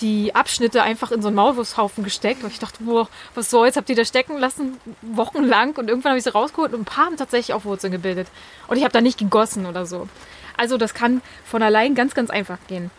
die 0.00 0.34
Abschnitte 0.34 0.82
einfach 0.82 1.10
in 1.10 1.22
so 1.22 1.28
einen 1.28 1.36
Maulwurfshaufen 1.36 2.04
gesteckt. 2.04 2.42
Und 2.44 2.50
ich 2.50 2.58
dachte, 2.58 2.82
boah, 2.82 3.08
was 3.34 3.50
soll's, 3.50 3.76
habt 3.76 3.90
ihr 3.90 3.96
da 3.96 4.04
stecken 4.04 4.38
lassen, 4.38 4.78
wochenlang. 5.02 5.76
Und 5.76 5.88
irgendwann 5.88 6.10
habe 6.10 6.18
ich 6.18 6.24
sie 6.24 6.32
rausgeholt 6.32 6.72
und 6.72 6.82
ein 6.82 6.84
paar 6.84 7.06
haben 7.06 7.16
tatsächlich 7.16 7.54
auch 7.54 7.64
Wurzeln 7.64 7.92
gebildet. 7.92 8.28
Und 8.68 8.76
ich 8.76 8.84
habe 8.84 8.92
da 8.92 9.00
nicht 9.00 9.18
gegossen 9.18 9.66
oder 9.66 9.86
so. 9.86 10.08
Also 10.56 10.76
das 10.76 10.94
kann 10.94 11.22
von 11.44 11.62
allein 11.62 11.94
ganz, 11.94 12.14
ganz 12.14 12.30
einfach 12.30 12.58
gehen. 12.68 12.90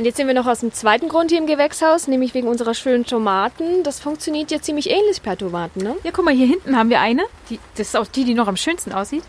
Und 0.00 0.06
jetzt 0.06 0.16
sind 0.16 0.28
wir 0.28 0.34
noch 0.34 0.46
aus 0.46 0.60
dem 0.60 0.72
zweiten 0.72 1.10
Grund 1.10 1.30
hier 1.30 1.38
im 1.38 1.46
Gewächshaus, 1.46 2.08
nämlich 2.08 2.32
wegen 2.32 2.48
unserer 2.48 2.72
schönen 2.72 3.04
Tomaten. 3.04 3.82
Das 3.82 4.00
funktioniert 4.00 4.50
ja 4.50 4.58
ziemlich 4.58 4.88
ähnlich 4.88 5.20
bei 5.20 5.36
Tomaten, 5.36 5.80
ne? 5.80 5.94
Ja, 6.04 6.10
guck 6.10 6.24
mal, 6.24 6.32
hier 6.32 6.46
hinten 6.46 6.74
haben 6.74 6.88
wir 6.88 7.00
eine. 7.00 7.22
Die, 7.50 7.60
das 7.74 7.88
ist 7.88 7.96
auch 7.98 8.06
die, 8.06 8.24
die 8.24 8.32
noch 8.32 8.48
am 8.48 8.56
schönsten 8.56 8.92
aussieht. 8.92 9.22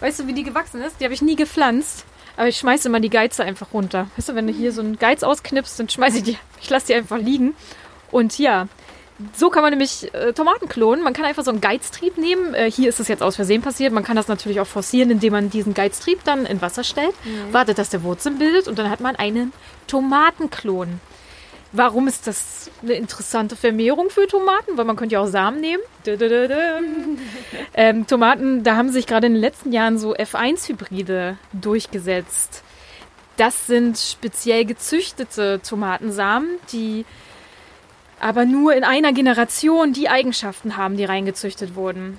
Weißt 0.00 0.18
du, 0.18 0.26
wie 0.26 0.32
die 0.32 0.42
gewachsen 0.42 0.82
ist? 0.82 0.98
Die 0.98 1.04
habe 1.04 1.14
ich 1.14 1.22
nie 1.22 1.36
gepflanzt. 1.36 2.06
Aber 2.36 2.48
ich 2.48 2.56
schmeiße 2.56 2.88
immer 2.88 2.98
die 2.98 3.08
Geize 3.08 3.44
einfach 3.44 3.72
runter. 3.72 4.08
Weißt 4.16 4.30
du, 4.30 4.34
wenn 4.34 4.48
du 4.48 4.52
hier 4.52 4.72
so 4.72 4.80
einen 4.80 4.98
Geiz 4.98 5.22
ausknippst, 5.22 5.78
dann 5.78 5.88
schmeiße 5.88 6.16
ich 6.16 6.24
die, 6.24 6.38
ich 6.60 6.70
lasse 6.70 6.88
die 6.88 6.94
einfach 6.94 7.18
liegen. 7.18 7.54
Und 8.10 8.36
ja, 8.36 8.66
so 9.34 9.50
kann 9.50 9.62
man 9.62 9.70
nämlich 9.70 10.12
äh, 10.14 10.32
Tomaten 10.32 10.68
klonen. 10.68 11.02
Man 11.02 11.12
kann 11.12 11.24
einfach 11.24 11.42
so 11.42 11.50
einen 11.50 11.60
Geiztrieb 11.60 12.18
nehmen. 12.18 12.54
Äh, 12.54 12.70
hier 12.70 12.88
ist 12.88 13.00
es 13.00 13.08
jetzt 13.08 13.22
aus 13.22 13.36
Versehen 13.36 13.62
passiert. 13.62 13.92
Man 13.92 14.04
kann 14.04 14.16
das 14.16 14.28
natürlich 14.28 14.60
auch 14.60 14.66
forcieren, 14.66 15.10
indem 15.10 15.32
man 15.32 15.50
diesen 15.50 15.74
Geiztrieb 15.74 16.22
dann 16.24 16.46
in 16.46 16.62
Wasser 16.62 16.84
stellt, 16.84 17.14
mhm. 17.24 17.52
wartet, 17.52 17.78
dass 17.78 17.90
der 17.90 18.04
Wurzeln 18.04 18.38
bildet 18.38 18.68
und 18.68 18.78
dann 18.78 18.90
hat 18.90 19.00
man 19.00 19.16
einen 19.16 19.52
Tomatenklon. 19.88 21.00
Warum 21.72 22.08
ist 22.08 22.26
das 22.26 22.70
eine 22.82 22.94
interessante 22.94 23.54
Vermehrung 23.54 24.08
für 24.08 24.26
Tomaten? 24.26 24.78
Weil 24.78 24.84
man 24.84 24.96
könnte 24.96 25.14
ja 25.14 25.20
auch 25.20 25.26
Samen 25.26 25.60
nehmen. 25.60 25.82
ähm, 27.74 28.06
Tomaten, 28.06 28.62
da 28.62 28.76
haben 28.76 28.90
sich 28.90 29.06
gerade 29.06 29.26
in 29.26 29.34
den 29.34 29.42
letzten 29.42 29.72
Jahren 29.72 29.98
so 29.98 30.14
F1-Hybride 30.14 31.36
durchgesetzt. 31.52 32.62
Das 33.36 33.66
sind 33.66 33.98
speziell 33.98 34.64
gezüchtete 34.64 35.60
Tomatensamen, 35.62 36.48
die 36.72 37.04
aber 38.20 38.44
nur 38.44 38.74
in 38.74 38.84
einer 38.84 39.12
Generation 39.12 39.92
die 39.92 40.08
Eigenschaften 40.08 40.76
haben, 40.76 40.96
die 40.96 41.04
reingezüchtet 41.04 41.74
wurden. 41.74 42.18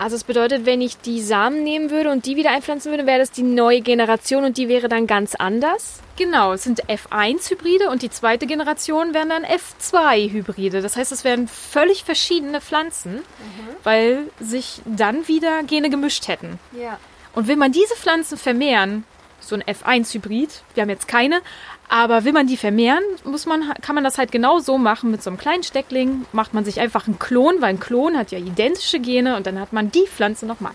Also 0.00 0.16
es 0.16 0.24
bedeutet, 0.24 0.64
wenn 0.64 0.80
ich 0.80 0.96
die 0.96 1.20
Samen 1.20 1.62
nehmen 1.62 1.90
würde 1.90 2.10
und 2.10 2.24
die 2.24 2.36
wieder 2.36 2.52
einpflanzen 2.52 2.90
würde, 2.90 3.06
wäre 3.06 3.18
das 3.18 3.32
die 3.32 3.42
neue 3.42 3.82
Generation 3.82 4.44
und 4.44 4.56
die 4.56 4.66
wäre 4.66 4.88
dann 4.88 5.06
ganz 5.06 5.34
anders? 5.34 6.00
Genau, 6.16 6.54
es 6.54 6.62
sind 6.62 6.84
F1-Hybride 6.86 7.90
und 7.90 8.00
die 8.00 8.08
zweite 8.08 8.46
Generation 8.46 9.12
wären 9.12 9.28
dann 9.28 9.44
F2-Hybride. 9.44 10.80
Das 10.80 10.96
heißt, 10.96 11.12
es 11.12 11.22
wären 11.22 11.48
völlig 11.48 12.04
verschiedene 12.04 12.62
Pflanzen, 12.62 13.16
mhm. 13.16 13.76
weil 13.84 14.30
sich 14.40 14.80
dann 14.86 15.28
wieder 15.28 15.62
Gene 15.64 15.90
gemischt 15.90 16.28
hätten. 16.28 16.58
Ja. 16.72 16.98
Und 17.34 17.46
will 17.46 17.56
man 17.56 17.70
diese 17.70 17.94
Pflanzen 17.94 18.38
vermehren, 18.38 19.04
so 19.38 19.54
ein 19.54 19.62
F1-Hybrid, 19.62 20.62
wir 20.72 20.82
haben 20.82 20.90
jetzt 20.90 21.08
keine, 21.08 21.42
aber 21.90 22.24
will 22.24 22.32
man 22.32 22.46
die 22.46 22.56
vermehren, 22.56 23.02
muss 23.24 23.46
man, 23.46 23.74
kann 23.82 23.96
man 23.96 24.04
das 24.04 24.16
halt 24.16 24.30
genau 24.30 24.60
so 24.60 24.78
machen 24.78 25.10
mit 25.10 25.24
so 25.24 25.28
einem 25.28 25.38
kleinen 25.38 25.64
Steckling. 25.64 26.24
Macht 26.30 26.54
man 26.54 26.64
sich 26.64 26.78
einfach 26.78 27.08
einen 27.08 27.18
Klon, 27.18 27.56
weil 27.58 27.70
ein 27.70 27.80
Klon 27.80 28.16
hat 28.16 28.30
ja 28.30 28.38
identische 28.38 29.00
Gene 29.00 29.36
und 29.36 29.44
dann 29.44 29.58
hat 29.58 29.72
man 29.72 29.90
die 29.90 30.06
Pflanze 30.06 30.46
nochmal. 30.46 30.72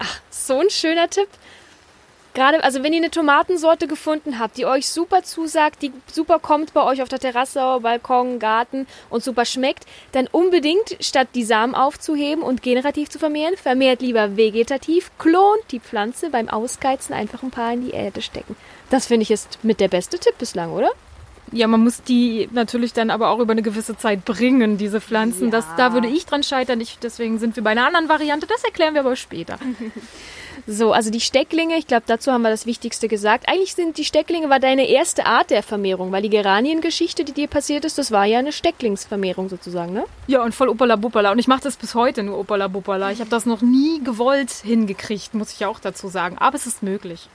Ach, 0.00 0.20
so 0.28 0.58
ein 0.58 0.68
schöner 0.68 1.08
Tipp. 1.08 1.28
Gerade, 2.36 2.62
also 2.62 2.82
wenn 2.82 2.92
ihr 2.92 2.98
eine 2.98 3.10
Tomatensorte 3.10 3.86
gefunden 3.86 4.38
habt, 4.38 4.58
die 4.58 4.66
euch 4.66 4.88
super 4.88 5.22
zusagt, 5.22 5.80
die 5.80 5.90
super 6.12 6.38
kommt 6.38 6.74
bei 6.74 6.82
euch 6.82 7.00
auf 7.00 7.08
der 7.08 7.18
Terrasse, 7.18 7.78
Balkon, 7.80 8.38
Garten 8.38 8.86
und 9.08 9.24
super 9.24 9.46
schmeckt, 9.46 9.86
dann 10.12 10.28
unbedingt 10.30 10.98
statt 11.00 11.28
die 11.34 11.44
Samen 11.44 11.74
aufzuheben 11.74 12.44
und 12.44 12.62
generativ 12.62 13.08
zu 13.08 13.18
vermehren, 13.18 13.56
vermehrt 13.56 14.02
lieber 14.02 14.36
vegetativ, 14.36 15.10
klont 15.16 15.62
die 15.70 15.80
Pflanze 15.80 16.28
beim 16.28 16.50
Ausgeizen 16.50 17.14
einfach 17.14 17.42
ein 17.42 17.50
paar 17.50 17.72
in 17.72 17.86
die 17.86 17.92
Erde 17.92 18.20
stecken. 18.20 18.54
Das 18.90 19.06
finde 19.06 19.22
ich 19.22 19.30
ist 19.30 19.64
mit 19.64 19.80
der 19.80 19.88
beste 19.88 20.18
Tipp 20.18 20.36
bislang, 20.36 20.72
oder? 20.72 20.90
Ja, 21.52 21.68
man 21.68 21.82
muss 21.84 22.02
die 22.02 22.50
natürlich 22.52 22.92
dann 22.92 23.08
aber 23.08 23.30
auch 23.30 23.38
über 23.38 23.52
eine 23.52 23.62
gewisse 23.62 23.96
Zeit 23.96 24.26
bringen, 24.26 24.76
diese 24.76 25.00
Pflanzen. 25.00 25.44
Ja. 25.44 25.50
Das, 25.52 25.64
da 25.78 25.94
würde 25.94 26.08
ich 26.08 26.26
dran 26.26 26.42
scheitern. 26.42 26.82
Ich, 26.82 26.98
deswegen 26.98 27.38
sind 27.38 27.56
wir 27.56 27.62
bei 27.62 27.70
einer 27.70 27.86
anderen 27.86 28.10
Variante. 28.10 28.46
Das 28.46 28.62
erklären 28.62 28.92
wir 28.92 29.00
aber 29.00 29.16
später. 29.16 29.58
So, 30.68 30.92
also 30.92 31.10
die 31.10 31.20
Stecklinge, 31.20 31.76
ich 31.76 31.86
glaube, 31.86 32.02
dazu 32.06 32.32
haben 32.32 32.42
wir 32.42 32.50
das 32.50 32.66
Wichtigste 32.66 33.06
gesagt. 33.06 33.48
Eigentlich 33.48 33.76
sind 33.76 33.98
die 33.98 34.04
Stecklinge 34.04 34.50
war 34.50 34.58
deine 34.58 34.88
erste 34.88 35.24
Art 35.24 35.50
der 35.50 35.62
Vermehrung, 35.62 36.10
weil 36.10 36.22
die 36.22 36.28
Geraniengeschichte, 36.28 37.22
die 37.22 37.30
dir 37.30 37.46
passiert 37.46 37.84
ist, 37.84 37.98
das 37.98 38.10
war 38.10 38.24
ja 38.24 38.40
eine 38.40 38.50
Stecklingsvermehrung 38.50 39.48
sozusagen, 39.48 39.92
ne? 39.92 40.04
Ja, 40.26 40.42
und 40.42 40.56
voll 40.56 40.68
Uppala 40.68 40.96
Buppala. 40.96 41.30
Und 41.30 41.38
ich 41.38 41.46
mache 41.46 41.62
das 41.62 41.76
bis 41.76 41.94
heute 41.94 42.24
nur 42.24 42.40
Uppala 42.40 42.66
Buppala. 42.66 43.12
Ich 43.12 43.20
habe 43.20 43.30
das 43.30 43.46
noch 43.46 43.62
nie 43.62 44.02
gewollt 44.02 44.50
hingekriegt, 44.50 45.34
muss 45.34 45.52
ich 45.52 45.64
auch 45.64 45.78
dazu 45.78 46.08
sagen. 46.08 46.36
Aber 46.38 46.56
es 46.56 46.66
ist 46.66 46.82
möglich. 46.82 47.28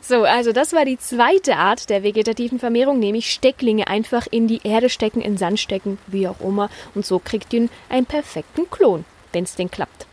So, 0.00 0.22
also 0.22 0.52
das 0.52 0.72
war 0.72 0.84
die 0.84 0.98
zweite 0.98 1.56
Art 1.56 1.90
der 1.90 2.04
vegetativen 2.04 2.60
Vermehrung, 2.60 3.00
nämlich 3.00 3.32
Stecklinge 3.32 3.88
einfach 3.88 4.28
in 4.30 4.46
die 4.46 4.60
Erde 4.62 4.88
stecken, 4.88 5.20
in 5.20 5.36
Sand 5.36 5.58
stecken, 5.58 5.98
wie 6.06 6.28
auch 6.28 6.40
immer. 6.40 6.70
Und 6.94 7.04
so 7.04 7.18
kriegt 7.18 7.52
ihr 7.52 7.68
einen 7.88 8.06
perfekten 8.06 8.70
Klon, 8.70 9.04
wenn 9.32 9.44
es 9.44 9.56
denn 9.56 9.70
klappt 9.70 10.07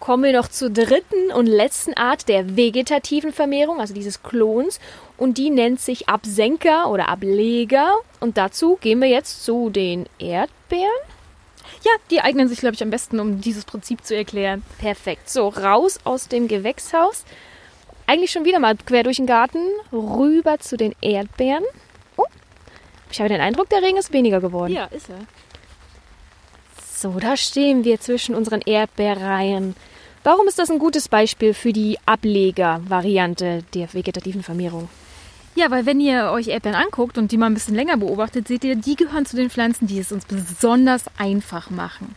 kommen 0.00 0.24
wir 0.24 0.32
noch 0.32 0.48
zur 0.48 0.70
dritten 0.70 1.32
und 1.34 1.46
letzten 1.46 1.94
Art 1.94 2.28
der 2.28 2.56
vegetativen 2.56 3.32
Vermehrung, 3.32 3.80
also 3.80 3.94
dieses 3.94 4.22
Klons. 4.22 4.80
Und 5.16 5.38
die 5.38 5.50
nennt 5.50 5.80
sich 5.80 6.08
Absenker 6.08 6.90
oder 6.90 7.08
Ableger. 7.08 7.96
Und 8.20 8.36
dazu 8.36 8.78
gehen 8.80 9.00
wir 9.00 9.08
jetzt 9.08 9.44
zu 9.44 9.70
den 9.70 10.06
Erdbeeren. 10.18 10.90
Ja, 11.84 11.92
die 12.10 12.20
eignen 12.20 12.48
sich, 12.48 12.58
glaube 12.58 12.74
ich, 12.74 12.82
am 12.82 12.90
besten, 12.90 13.20
um 13.20 13.40
dieses 13.40 13.64
Prinzip 13.64 14.04
zu 14.04 14.14
erklären. 14.14 14.62
Perfekt. 14.78 15.30
So, 15.30 15.48
raus 15.48 15.98
aus 16.04 16.28
dem 16.28 16.48
Gewächshaus. 16.48 17.24
Eigentlich 18.06 18.30
schon 18.30 18.44
wieder 18.44 18.60
mal 18.60 18.76
quer 18.76 19.02
durch 19.02 19.16
den 19.16 19.26
Garten, 19.26 19.58
rüber 19.92 20.58
zu 20.58 20.76
den 20.76 20.94
Erdbeeren. 21.00 21.64
Oh, 22.16 22.26
ich 23.10 23.18
habe 23.18 23.28
den 23.28 23.40
Eindruck, 23.40 23.68
der 23.68 23.82
Regen 23.82 23.98
ist 23.98 24.12
weniger 24.12 24.40
geworden. 24.40 24.72
Ja, 24.72 24.84
ist 24.86 25.08
er. 25.08 25.18
So, 27.06 27.20
da 27.20 27.36
stehen 27.36 27.84
wir 27.84 28.00
zwischen 28.00 28.34
unseren 28.34 28.60
Erdbeerreihen. 28.62 29.76
Warum 30.24 30.48
ist 30.48 30.58
das 30.58 30.72
ein 30.72 30.80
gutes 30.80 31.08
Beispiel 31.08 31.54
für 31.54 31.72
die 31.72 31.98
Ableger-Variante 32.04 33.62
der 33.74 33.94
vegetativen 33.94 34.42
Vermehrung? 34.42 34.88
Ja, 35.54 35.70
weil 35.70 35.86
wenn 35.86 36.00
ihr 36.00 36.32
euch 36.32 36.48
Erdbeeren 36.48 36.74
anguckt 36.74 37.16
und 37.16 37.30
die 37.30 37.36
mal 37.36 37.46
ein 37.46 37.54
bisschen 37.54 37.76
länger 37.76 37.96
beobachtet, 37.96 38.48
seht 38.48 38.64
ihr, 38.64 38.74
die 38.74 38.96
gehören 38.96 39.24
zu 39.24 39.36
den 39.36 39.50
Pflanzen, 39.50 39.86
die 39.86 40.00
es 40.00 40.10
uns 40.10 40.24
besonders 40.24 41.04
einfach 41.16 41.70
machen. 41.70 42.16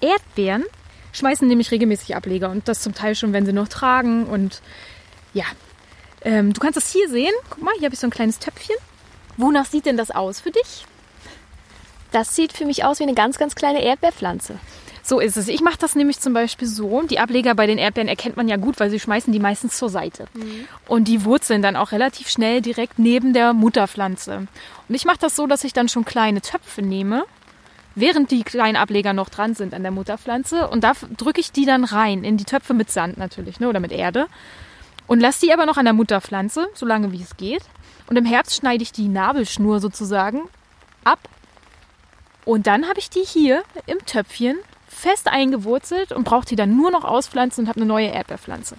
Erdbeeren 0.00 0.64
schmeißen 1.12 1.46
nämlich 1.46 1.70
regelmäßig 1.70 2.16
Ableger 2.16 2.48
und 2.48 2.68
das 2.68 2.80
zum 2.80 2.94
Teil 2.94 3.16
schon, 3.16 3.34
wenn 3.34 3.44
sie 3.44 3.52
noch 3.52 3.68
tragen. 3.68 4.24
Und 4.24 4.62
ja, 5.34 5.44
ähm, 6.22 6.54
du 6.54 6.60
kannst 6.62 6.78
das 6.78 6.90
hier 6.90 7.10
sehen. 7.10 7.34
Guck 7.50 7.62
mal, 7.62 7.74
hier 7.74 7.84
habe 7.84 7.94
ich 7.94 8.00
so 8.00 8.06
ein 8.06 8.10
kleines 8.10 8.38
Töpfchen. 8.38 8.76
Wonach 9.36 9.66
sieht 9.66 9.84
denn 9.84 9.98
das 9.98 10.10
aus 10.10 10.40
für 10.40 10.52
dich? 10.52 10.86
Das 12.16 12.34
sieht 12.34 12.54
für 12.54 12.64
mich 12.64 12.82
aus 12.82 12.98
wie 12.98 13.02
eine 13.02 13.12
ganz, 13.12 13.36
ganz 13.36 13.54
kleine 13.54 13.82
Erdbeerpflanze. 13.82 14.58
So 15.02 15.20
ist 15.20 15.36
es. 15.36 15.48
Ich 15.48 15.60
mache 15.60 15.76
das 15.78 15.94
nämlich 15.94 16.18
zum 16.18 16.32
Beispiel 16.32 16.66
so. 16.66 17.02
Die 17.02 17.18
Ableger 17.18 17.54
bei 17.54 17.66
den 17.66 17.76
Erdbeeren 17.76 18.08
erkennt 18.08 18.38
man 18.38 18.48
ja 18.48 18.56
gut, 18.56 18.80
weil 18.80 18.88
sie 18.88 18.98
schmeißen 18.98 19.34
die 19.34 19.38
meistens 19.38 19.76
zur 19.76 19.90
Seite. 19.90 20.24
Mhm. 20.32 20.66
Und 20.88 21.08
die 21.08 21.26
wurzeln 21.26 21.60
dann 21.60 21.76
auch 21.76 21.92
relativ 21.92 22.30
schnell 22.30 22.62
direkt 22.62 22.98
neben 22.98 23.34
der 23.34 23.52
Mutterpflanze. 23.52 24.46
Und 24.88 24.94
ich 24.94 25.04
mache 25.04 25.18
das 25.20 25.36
so, 25.36 25.46
dass 25.46 25.62
ich 25.62 25.74
dann 25.74 25.90
schon 25.90 26.06
kleine 26.06 26.40
Töpfe 26.40 26.80
nehme, 26.80 27.26
während 27.94 28.30
die 28.30 28.44
kleinen 28.44 28.76
Ableger 28.76 29.12
noch 29.12 29.28
dran 29.28 29.54
sind 29.54 29.74
an 29.74 29.82
der 29.82 29.92
Mutterpflanze. 29.92 30.68
Und 30.68 30.84
da 30.84 30.94
drücke 31.18 31.40
ich 31.40 31.52
die 31.52 31.66
dann 31.66 31.84
rein, 31.84 32.24
in 32.24 32.38
die 32.38 32.44
Töpfe 32.44 32.72
mit 32.72 32.90
Sand 32.90 33.18
natürlich, 33.18 33.60
ne, 33.60 33.68
oder 33.68 33.80
mit 33.80 33.92
Erde. 33.92 34.26
Und 35.06 35.20
lasse 35.20 35.44
die 35.44 35.52
aber 35.52 35.66
noch 35.66 35.76
an 35.76 35.84
der 35.84 35.92
Mutterpflanze, 35.92 36.68
solange 36.72 37.12
wie 37.12 37.20
es 37.20 37.36
geht. 37.36 37.62
Und 38.06 38.16
im 38.16 38.24
Herbst 38.24 38.56
schneide 38.56 38.82
ich 38.82 38.92
die 38.92 39.08
Nabelschnur 39.08 39.80
sozusagen 39.80 40.48
ab 41.04 41.20
und 42.46 42.68
dann 42.68 42.88
habe 42.88 43.00
ich 43.00 43.10
die 43.10 43.24
hier 43.24 43.64
im 43.86 43.98
Töpfchen 44.06 44.56
fest 44.88 45.26
eingewurzelt 45.26 46.12
und 46.12 46.24
brauche 46.24 46.46
die 46.46 46.56
dann 46.56 46.76
nur 46.76 46.90
noch 46.90 47.04
auspflanzen 47.04 47.64
und 47.64 47.68
habe 47.68 47.80
eine 47.80 47.86
neue 47.86 48.06
Erdbeerpflanze. 48.06 48.76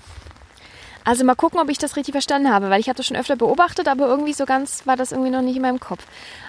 Also 1.04 1.26
mal 1.26 1.36
gucken, 1.36 1.60
ob 1.60 1.70
ich 1.70 1.78
das 1.78 1.96
richtig 1.98 2.14
verstanden 2.14 2.52
habe, 2.52 2.70
weil 2.70 2.80
ich 2.80 2.88
habe 2.88 2.98
das 2.98 3.06
schon 3.06 3.18
öfter 3.18 3.36
beobachtet, 3.36 3.88
aber 3.88 4.08
irgendwie 4.08 4.34
so 4.34 4.46
ganz 4.46 4.88
war 4.88 4.96
das 4.96 5.12
irgendwie 5.12 5.32
noch 5.32 5.42
nicht 5.42 5.58
in 5.58 5.62
meinem 5.62 5.80
Kopf. 5.80 6.06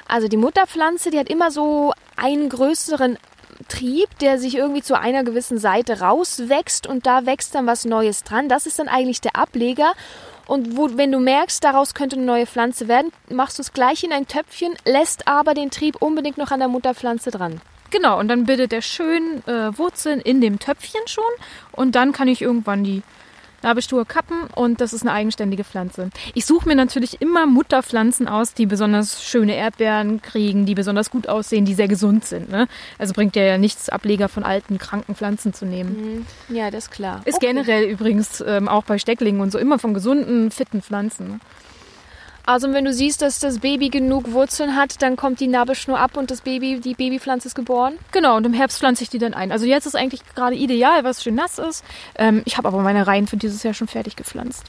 Also 0.07 0.29
die 0.29 0.37
Mutterpflanze, 0.37 1.11
die 1.11 1.19
hat 1.19 1.29
immer 1.29 1.51
so 1.51 1.93
einen 2.17 2.49
größeren 2.49 3.19
Trieb, 3.69 4.17
der 4.21 4.39
sich 4.39 4.55
irgendwie 4.55 4.83
zu 4.83 4.99
einer 4.99 5.25
gewissen 5.25 5.59
Seite 5.59 6.01
rauswächst 6.01 6.87
und 6.87 7.07
da 7.07 7.27
wächst 7.27 7.55
dann 7.55 7.67
was 7.67 7.85
Neues 7.85 8.23
dran. 8.23 8.49
Das 8.49 8.67
ist 8.67 8.79
dann 8.79 8.89
eigentlich 8.89 9.21
der 9.21 9.35
Ableger 9.35 9.93
und 10.49 10.77
wo, 10.77 10.97
wenn 10.97 11.13
du 11.13 11.21
merkst, 11.21 11.63
daraus 11.63 11.95
könnte 11.95 12.17
eine 12.17 12.25
neue 12.25 12.47
Pflanze 12.47 12.89
werden, 12.89 13.13
machst 13.29 13.59
du 13.59 13.63
es 13.63 13.73
gleich 13.73 14.03
in 14.03 14.13
ein 14.13 14.27
Töpfchen, 14.27 14.75
lässt 14.85 15.29
aber 15.29 15.55
den 15.55 15.71
Trieb 15.71 16.01
unbedingt 16.01 16.39
noch 16.39 16.51
an 16.51 16.59
der 16.59 16.69
Mutterpflanze 16.69 17.31
dran. 17.31 17.61
Genau, 17.91 18.19
und 18.19 18.29
dann 18.29 18.45
bildet 18.45 18.73
er 18.73 18.83
schön 18.83 19.43
äh, 19.47 19.77
Wurzeln 19.79 20.21
in 20.21 20.41
dem 20.41 20.59
Töpfchen 20.59 21.07
schon. 21.07 21.23
Und 21.73 21.95
dann 21.95 22.13
kann 22.13 22.29
ich 22.29 22.43
irgendwann 22.43 22.83
die 22.83 23.03
Nabelschnur 23.63 24.05
kappen 24.05 24.45
und 24.55 24.81
das 24.81 24.93
ist 24.93 25.03
eine 25.03 25.13
eigenständige 25.13 25.65
Pflanze. 25.65 26.11
Ich 26.35 26.47
suche 26.47 26.69
mir 26.69 26.75
natürlich 26.75 27.21
immer 27.21 27.47
Mutterpflanzen 27.47 28.29
aus, 28.29 28.55
die 28.55 28.67
besonders 28.67 29.23
schöne 29.23 29.55
Erdbeeren 29.55 30.23
kriegen, 30.23 30.67
die 30.67 30.75
besonders 30.75 31.11
gut 31.11 31.29
aussehen, 31.29 31.65
die 31.65 31.75
sehr 31.75 31.89
gesund 31.89 32.25
sind. 32.25 32.51
Ne? 32.51 32.69
Also 32.99 33.15
bringt 33.15 33.37
ja 33.37 33.59
nichts, 33.59 33.89
Ableger 33.89 34.29
von 34.29 34.45
alten, 34.45 34.79
kranken 34.79 35.15
Pflanzen 35.15 35.53
zu 35.53 35.67
nehmen. 35.67 36.25
Mhm. 36.49 36.57
Ja, 36.57 36.71
das 36.71 36.85
ist 36.85 36.91
klar. 36.91 37.21
Ist 37.25 37.37
okay. 37.37 37.47
generell 37.47 37.85
übrigens 37.85 38.43
ähm, 38.47 38.69
auch 38.69 38.85
bei 38.85 38.99
Stecklingen 38.99 39.41
und 39.41 39.51
so 39.51 39.59
immer 39.59 39.79
von 39.79 39.95
gesunden, 39.95 40.51
fitten 40.51 40.83
Pflanzen. 40.83 41.29
Ne? 41.29 41.41
Also 42.49 42.73
wenn 42.73 42.87
du 42.87 42.95
siehst, 42.95 43.21
dass 43.21 43.41
das 43.41 43.59
Baby 43.59 43.91
genug 43.91 44.33
Wurzeln 44.33 44.75
hat, 44.75 45.03
dann 45.03 45.17
kommt 45.17 45.39
die 45.39 45.49
Nabelschnur 45.49 45.99
ab 45.99 46.17
und 46.17 46.31
das 46.31 46.41
Baby, 46.41 46.81
die 46.81 46.95
Babypflanze 46.95 47.49
ist 47.49 47.55
geboren? 47.55 47.99
Genau, 48.11 48.39
und 48.39 48.47
im 48.47 48.55
Herbst 48.55 48.79
pflanze 48.79 49.03
ich 49.03 49.11
die 49.11 49.19
dann 49.19 49.35
ein. 49.35 49.53
Also 49.53 49.67
jetzt 49.67 49.85
ist 49.85 49.95
eigentlich 49.95 50.23
gerade 50.35 50.57
ideal, 50.57 51.05
weil 51.05 51.11
es 51.11 51.23
schön 51.23 51.35
nass 51.35 51.59
ist. 51.59 51.85
Ähm, 52.17 52.41
ich 52.47 52.57
habe 52.57 52.67
aber 52.67 52.81
meine 52.81 53.07
Reihen 53.07 53.27
für 53.27 53.37
dieses 53.37 53.65
Jahr 53.65 53.75
schon 53.75 53.87
fertig 53.87 54.17
gepflanzt. 54.17 54.65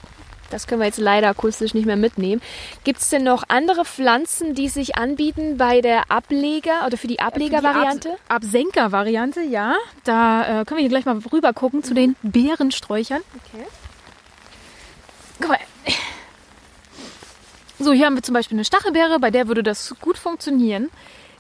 Das 0.50 0.68
können 0.68 0.82
wir 0.82 0.88
jetzt 0.88 1.00
leider 1.00 1.30
akustisch 1.30 1.74
nicht 1.74 1.86
mehr 1.86 1.96
mitnehmen. 1.96 2.42
Gibt 2.84 3.00
es 3.00 3.08
denn 3.12 3.24
noch 3.24 3.44
andere 3.48 3.86
Pflanzen, 3.86 4.56
die 4.56 4.68
sich 4.68 4.98
anbieten 4.98 5.56
bei 5.56 5.80
der 5.80 6.12
Ableger 6.12 6.86
oder 6.86 6.98
für 6.98 7.08
die 7.08 7.22
Ablegervariante? 7.22 8.10
Ab 8.28 8.44
Absenker-Variante, 8.44 9.42
ja. 9.42 9.76
Da 10.04 10.42
äh, 10.42 10.66
können 10.66 10.80
wir 10.80 10.82
hier 10.82 10.90
gleich 10.90 11.06
mal 11.06 11.18
rüber 11.32 11.54
gucken 11.54 11.82
zu 11.82 11.94
den 11.94 12.18
Beerensträuchern. 12.24 13.22
Okay. 13.54 13.66
Guck 15.40 15.48
mal, 15.48 15.60
so, 17.80 17.94
hier 17.94 18.06
haben 18.06 18.16
wir 18.16 18.24
zum 18.24 18.34
Beispiel 18.34 18.58
eine 18.58 18.66
Stachelbeere, 18.66 19.20
bei 19.20 19.32
der 19.32 19.48
würde 19.48 19.64
das 19.64 19.96
gut 20.02 20.18
funktionieren. 20.18 20.90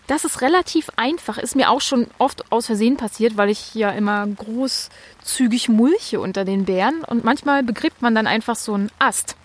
Das 0.08 0.26
ist 0.26 0.42
relativ 0.42 0.90
einfach, 0.96 1.38
ist 1.38 1.56
mir 1.56 1.70
auch 1.70 1.82
schon 1.82 2.08
oft 2.18 2.52
aus 2.52 2.66
Versehen 2.66 2.98
passiert, 2.98 3.38
weil 3.38 3.50
ich 3.50 3.76
ja 3.76 3.92
immer 3.92 4.26
großzügig 4.26 5.70
mulche 5.70 6.20
unter 6.20 6.46
den 6.46 6.66
Beeren 6.66 7.04
und 7.04 7.24
manchmal 7.24 7.62
begräbt 7.62 8.02
man 8.02 8.16
dann 8.16 8.26
einfach 8.26 8.56
so 8.56 8.74
einen 8.74 8.90
Ast. 8.98 9.36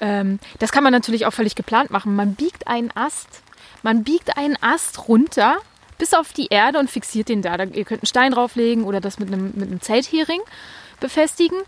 Ähm, 0.00 0.38
das 0.58 0.72
kann 0.72 0.82
man 0.82 0.92
natürlich 0.92 1.26
auch 1.26 1.32
völlig 1.32 1.56
geplant 1.56 1.90
machen. 1.90 2.16
Man 2.16 2.34
biegt 2.36 2.68
einen 2.68 2.90
Ast, 2.94 3.42
man 3.82 4.02
biegt 4.02 4.38
einen 4.38 4.56
Ast 4.62 5.08
runter 5.08 5.58
bis 5.98 6.14
auf 6.14 6.32
die 6.32 6.46
Erde 6.46 6.78
und 6.78 6.90
fixiert 6.90 7.28
den 7.28 7.42
da. 7.42 7.56
Ihr 7.62 7.84
könnt 7.84 8.02
einen 8.02 8.06
Stein 8.06 8.32
drauflegen 8.32 8.84
oder 8.84 9.00
das 9.00 9.18
mit 9.18 9.28
einem, 9.28 9.52
mit 9.54 9.68
einem 9.68 9.80
Zelthering 9.80 10.40
befestigen. 11.00 11.58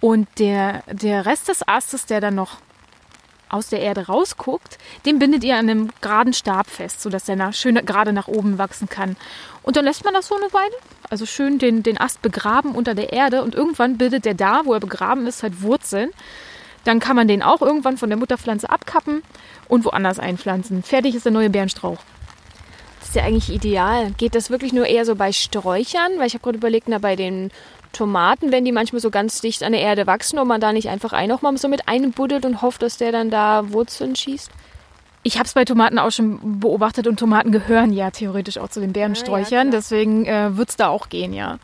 Und 0.00 0.28
der, 0.38 0.82
der 0.90 1.26
Rest 1.26 1.48
des 1.48 1.66
Astes, 1.66 2.06
der 2.06 2.20
dann 2.20 2.34
noch 2.34 2.58
aus 3.52 3.68
der 3.68 3.80
Erde 3.80 4.06
rausguckt, 4.06 4.78
den 5.06 5.18
bindet 5.18 5.44
ihr 5.44 5.56
an 5.56 5.68
einem 5.68 5.90
geraden 6.00 6.32
Stab 6.32 6.68
fest, 6.68 7.02
sodass 7.02 7.24
der 7.24 7.52
schön 7.52 7.74
gerade 7.74 8.12
nach 8.12 8.26
oben 8.26 8.58
wachsen 8.58 8.88
kann. 8.88 9.16
Und 9.62 9.76
dann 9.76 9.84
lässt 9.84 10.04
man 10.04 10.14
das 10.14 10.26
so 10.26 10.34
eine 10.34 10.52
Weile, 10.52 10.74
also 11.10 11.26
schön 11.26 11.58
den, 11.58 11.82
den 11.82 12.00
Ast 12.00 12.22
begraben 12.22 12.74
unter 12.74 12.94
der 12.94 13.12
Erde 13.12 13.42
und 13.42 13.54
irgendwann 13.54 13.98
bildet 13.98 14.24
der 14.24 14.34
da, 14.34 14.62
wo 14.64 14.72
er 14.72 14.80
begraben 14.80 15.26
ist, 15.26 15.42
halt 15.42 15.62
Wurzeln. 15.62 16.10
Dann 16.84 16.98
kann 16.98 17.14
man 17.14 17.28
den 17.28 17.42
auch 17.42 17.62
irgendwann 17.62 17.98
von 17.98 18.08
der 18.08 18.18
Mutterpflanze 18.18 18.68
abkappen 18.68 19.22
und 19.68 19.84
woanders 19.84 20.18
einpflanzen. 20.18 20.82
Fertig 20.82 21.14
ist 21.14 21.24
der 21.24 21.32
neue 21.32 21.50
Bärenstrauch. 21.50 21.98
Das 22.98 23.10
ist 23.10 23.14
ja 23.16 23.24
eigentlich 23.24 23.52
ideal. 23.52 24.12
Geht 24.16 24.34
das 24.34 24.50
wirklich 24.50 24.72
nur 24.72 24.86
eher 24.86 25.04
so 25.04 25.14
bei 25.14 25.32
Sträuchern? 25.32 26.18
Weil 26.18 26.26
ich 26.26 26.34
habe 26.34 26.42
gerade 26.42 26.58
überlegt, 26.58 26.88
na, 26.88 26.98
bei 26.98 27.14
den 27.14 27.50
Tomaten, 27.92 28.52
wenn 28.52 28.64
die 28.64 28.72
manchmal 28.72 29.00
so 29.00 29.10
ganz 29.10 29.40
dicht 29.40 29.62
an 29.62 29.72
der 29.72 29.80
Erde 29.80 30.06
wachsen, 30.06 30.38
ob 30.38 30.46
man 30.46 30.60
da 30.60 30.72
nicht 30.72 30.88
einfach 30.88 31.12
einen 31.12 31.28
nochmal 31.28 31.56
so 31.58 31.68
mit 31.68 31.88
einbuddelt 31.88 32.44
und 32.44 32.62
hofft, 32.62 32.82
dass 32.82 32.96
der 32.96 33.12
dann 33.12 33.30
da 33.30 33.72
Wurzeln 33.72 34.16
schießt? 34.16 34.50
Ich 35.24 35.38
habe 35.38 35.46
es 35.46 35.54
bei 35.54 35.64
Tomaten 35.64 35.98
auch 35.98 36.10
schon 36.10 36.60
beobachtet 36.60 37.06
und 37.06 37.18
Tomaten 37.18 37.52
gehören 37.52 37.92
ja 37.92 38.10
theoretisch 38.10 38.58
auch 38.58 38.68
zu 38.68 38.80
den 38.80 38.92
Bärensträuchern, 38.92 39.68
ja, 39.68 39.72
deswegen 39.72 40.26
äh, 40.26 40.56
wird 40.56 40.70
es 40.70 40.76
da 40.76 40.88
auch 40.88 41.08
gehen, 41.08 41.32
ja. 41.32 41.58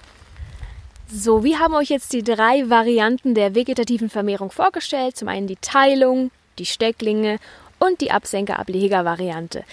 So, 1.10 1.42
wir 1.42 1.58
haben 1.58 1.72
euch 1.72 1.88
jetzt 1.88 2.12
die 2.12 2.22
drei 2.22 2.68
Varianten 2.68 3.34
der 3.34 3.54
vegetativen 3.54 4.10
Vermehrung 4.10 4.50
vorgestellt. 4.50 5.16
Zum 5.16 5.28
einen 5.28 5.46
die 5.46 5.56
Teilung, 5.56 6.30
die 6.58 6.66
Stecklinge 6.66 7.38
und 7.78 8.02
die 8.02 8.10
Absenker-Ableger-Variante. 8.10 9.64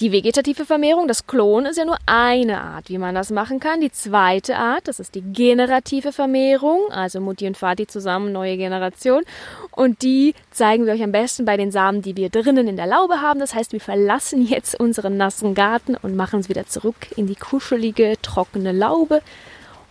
Die 0.00 0.12
vegetative 0.12 0.64
Vermehrung, 0.64 1.08
das 1.08 1.26
Klon, 1.26 1.66
ist 1.66 1.76
ja 1.76 1.84
nur 1.84 1.98
eine 2.06 2.62
Art, 2.62 2.88
wie 2.88 2.96
man 2.96 3.14
das 3.14 3.30
machen 3.30 3.60
kann. 3.60 3.82
Die 3.82 3.92
zweite 3.92 4.56
Art, 4.56 4.88
das 4.88 4.98
ist 4.98 5.14
die 5.14 5.20
generative 5.20 6.10
Vermehrung, 6.10 6.90
also 6.90 7.20
Mutti 7.20 7.46
und 7.46 7.58
Vati 7.58 7.86
zusammen, 7.86 8.32
neue 8.32 8.56
Generation. 8.56 9.24
Und 9.72 10.00
die 10.00 10.34
zeigen 10.52 10.86
wir 10.86 10.94
euch 10.94 11.02
am 11.02 11.12
besten 11.12 11.44
bei 11.44 11.58
den 11.58 11.70
Samen, 11.70 12.00
die 12.00 12.16
wir 12.16 12.30
drinnen 12.30 12.66
in 12.66 12.76
der 12.76 12.86
Laube 12.86 13.20
haben. 13.20 13.40
Das 13.40 13.54
heißt, 13.54 13.74
wir 13.74 13.80
verlassen 13.82 14.46
jetzt 14.46 14.80
unseren 14.80 15.18
nassen 15.18 15.54
Garten 15.54 15.96
und 15.96 16.16
machen 16.16 16.36
uns 16.36 16.48
wieder 16.48 16.66
zurück 16.66 17.08
in 17.16 17.26
die 17.26 17.36
kuschelige, 17.36 18.14
trockene 18.22 18.72
Laube 18.72 19.20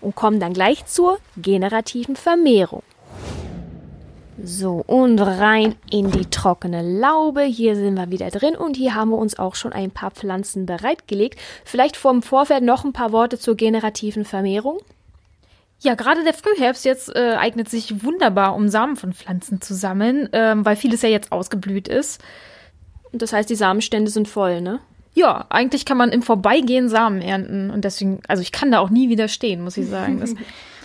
und 0.02 0.16
kommen 0.16 0.40
dann 0.40 0.54
gleich 0.54 0.88
zur 0.88 1.20
generativen 1.38 2.16
Vermehrung. 2.16 2.82
So, 4.44 4.84
und 4.88 5.20
rein 5.20 5.76
in 5.92 6.12
die 6.12 6.26
trockene 6.26 6.82
Laube. 6.82 7.44
Hier 7.44 7.76
sind 7.76 7.96
wir 7.96 8.12
wieder 8.12 8.30
drin 8.30 8.56
und 8.56 8.78
hier 8.78 8.96
haben 8.96 9.10
wir 9.10 9.18
uns 9.18 9.38
auch 9.38 9.56
schon 9.56 9.74
ein 9.74 9.92
paar 9.92 10.12
Pflanzen 10.12 10.66
bereitgelegt. 10.66 11.40
Vielleicht 11.66 11.98
vom 11.98 12.22
Vorfeld 12.22 12.64
noch 12.64 12.84
ein 12.84 12.94
paar 12.94 13.12
Worte 13.12 13.38
zur 13.38 13.56
generativen 13.56 14.26
Vermehrung. 14.26 14.80
Ja, 15.82 15.96
gerade 15.96 16.24
der 16.24 16.34
Frühherbst 16.34 16.84
jetzt 16.86 17.16
äh, 17.16 17.36
eignet 17.38 17.70
sich 17.70 18.04
wunderbar, 18.04 18.56
um 18.56 18.68
Samen 18.68 18.98
von 18.98 19.14
Pflanzen 19.14 19.62
zu 19.62 19.74
sammeln, 19.74 20.28
ähm, 20.34 20.66
weil 20.66 20.76
vieles 20.76 21.02
ja 21.02 21.10
jetzt 21.10 21.32
ausgeblüht 21.32 21.88
ist. 21.88 22.22
Und 23.12 23.22
das 23.22 23.32
heißt, 23.32 23.50
die 23.50 23.56
Samenstände 23.56 24.12
sind 24.12 24.28
voll, 24.28 24.62
ne? 24.62 24.80
Ja, 25.16 25.46
eigentlich 25.50 25.86
kann 25.86 25.98
man 25.98 26.12
im 26.12 26.22
Vorbeigehen 26.22 26.88
Samen 26.88 27.22
ernten 27.22 27.72
und 27.72 27.84
deswegen, 27.84 28.22
also 28.28 28.42
ich 28.42 28.52
kann 28.52 28.72
da 28.72 28.80
auch 28.80 28.90
nie 28.90 29.10
widerstehen, 29.10 29.62
muss 29.62 29.78
ich 29.78 29.88
sagen. 29.88 30.20
Das, 30.20 30.36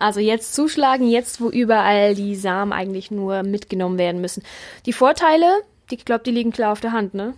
Also 0.00 0.20
jetzt 0.20 0.54
zuschlagen, 0.54 1.06
jetzt 1.06 1.40
wo 1.40 1.50
überall 1.50 2.14
die 2.14 2.36
Samen 2.36 2.72
eigentlich 2.72 3.10
nur 3.10 3.42
mitgenommen 3.42 3.98
werden 3.98 4.20
müssen. 4.20 4.42
Die 4.86 4.92
Vorteile, 4.92 5.46
die, 5.90 5.96
glaube, 5.96 6.24
die 6.24 6.30
liegen 6.30 6.52
klar 6.52 6.72
auf 6.72 6.80
der 6.80 6.92
Hand, 6.92 7.14
ne? 7.14 7.34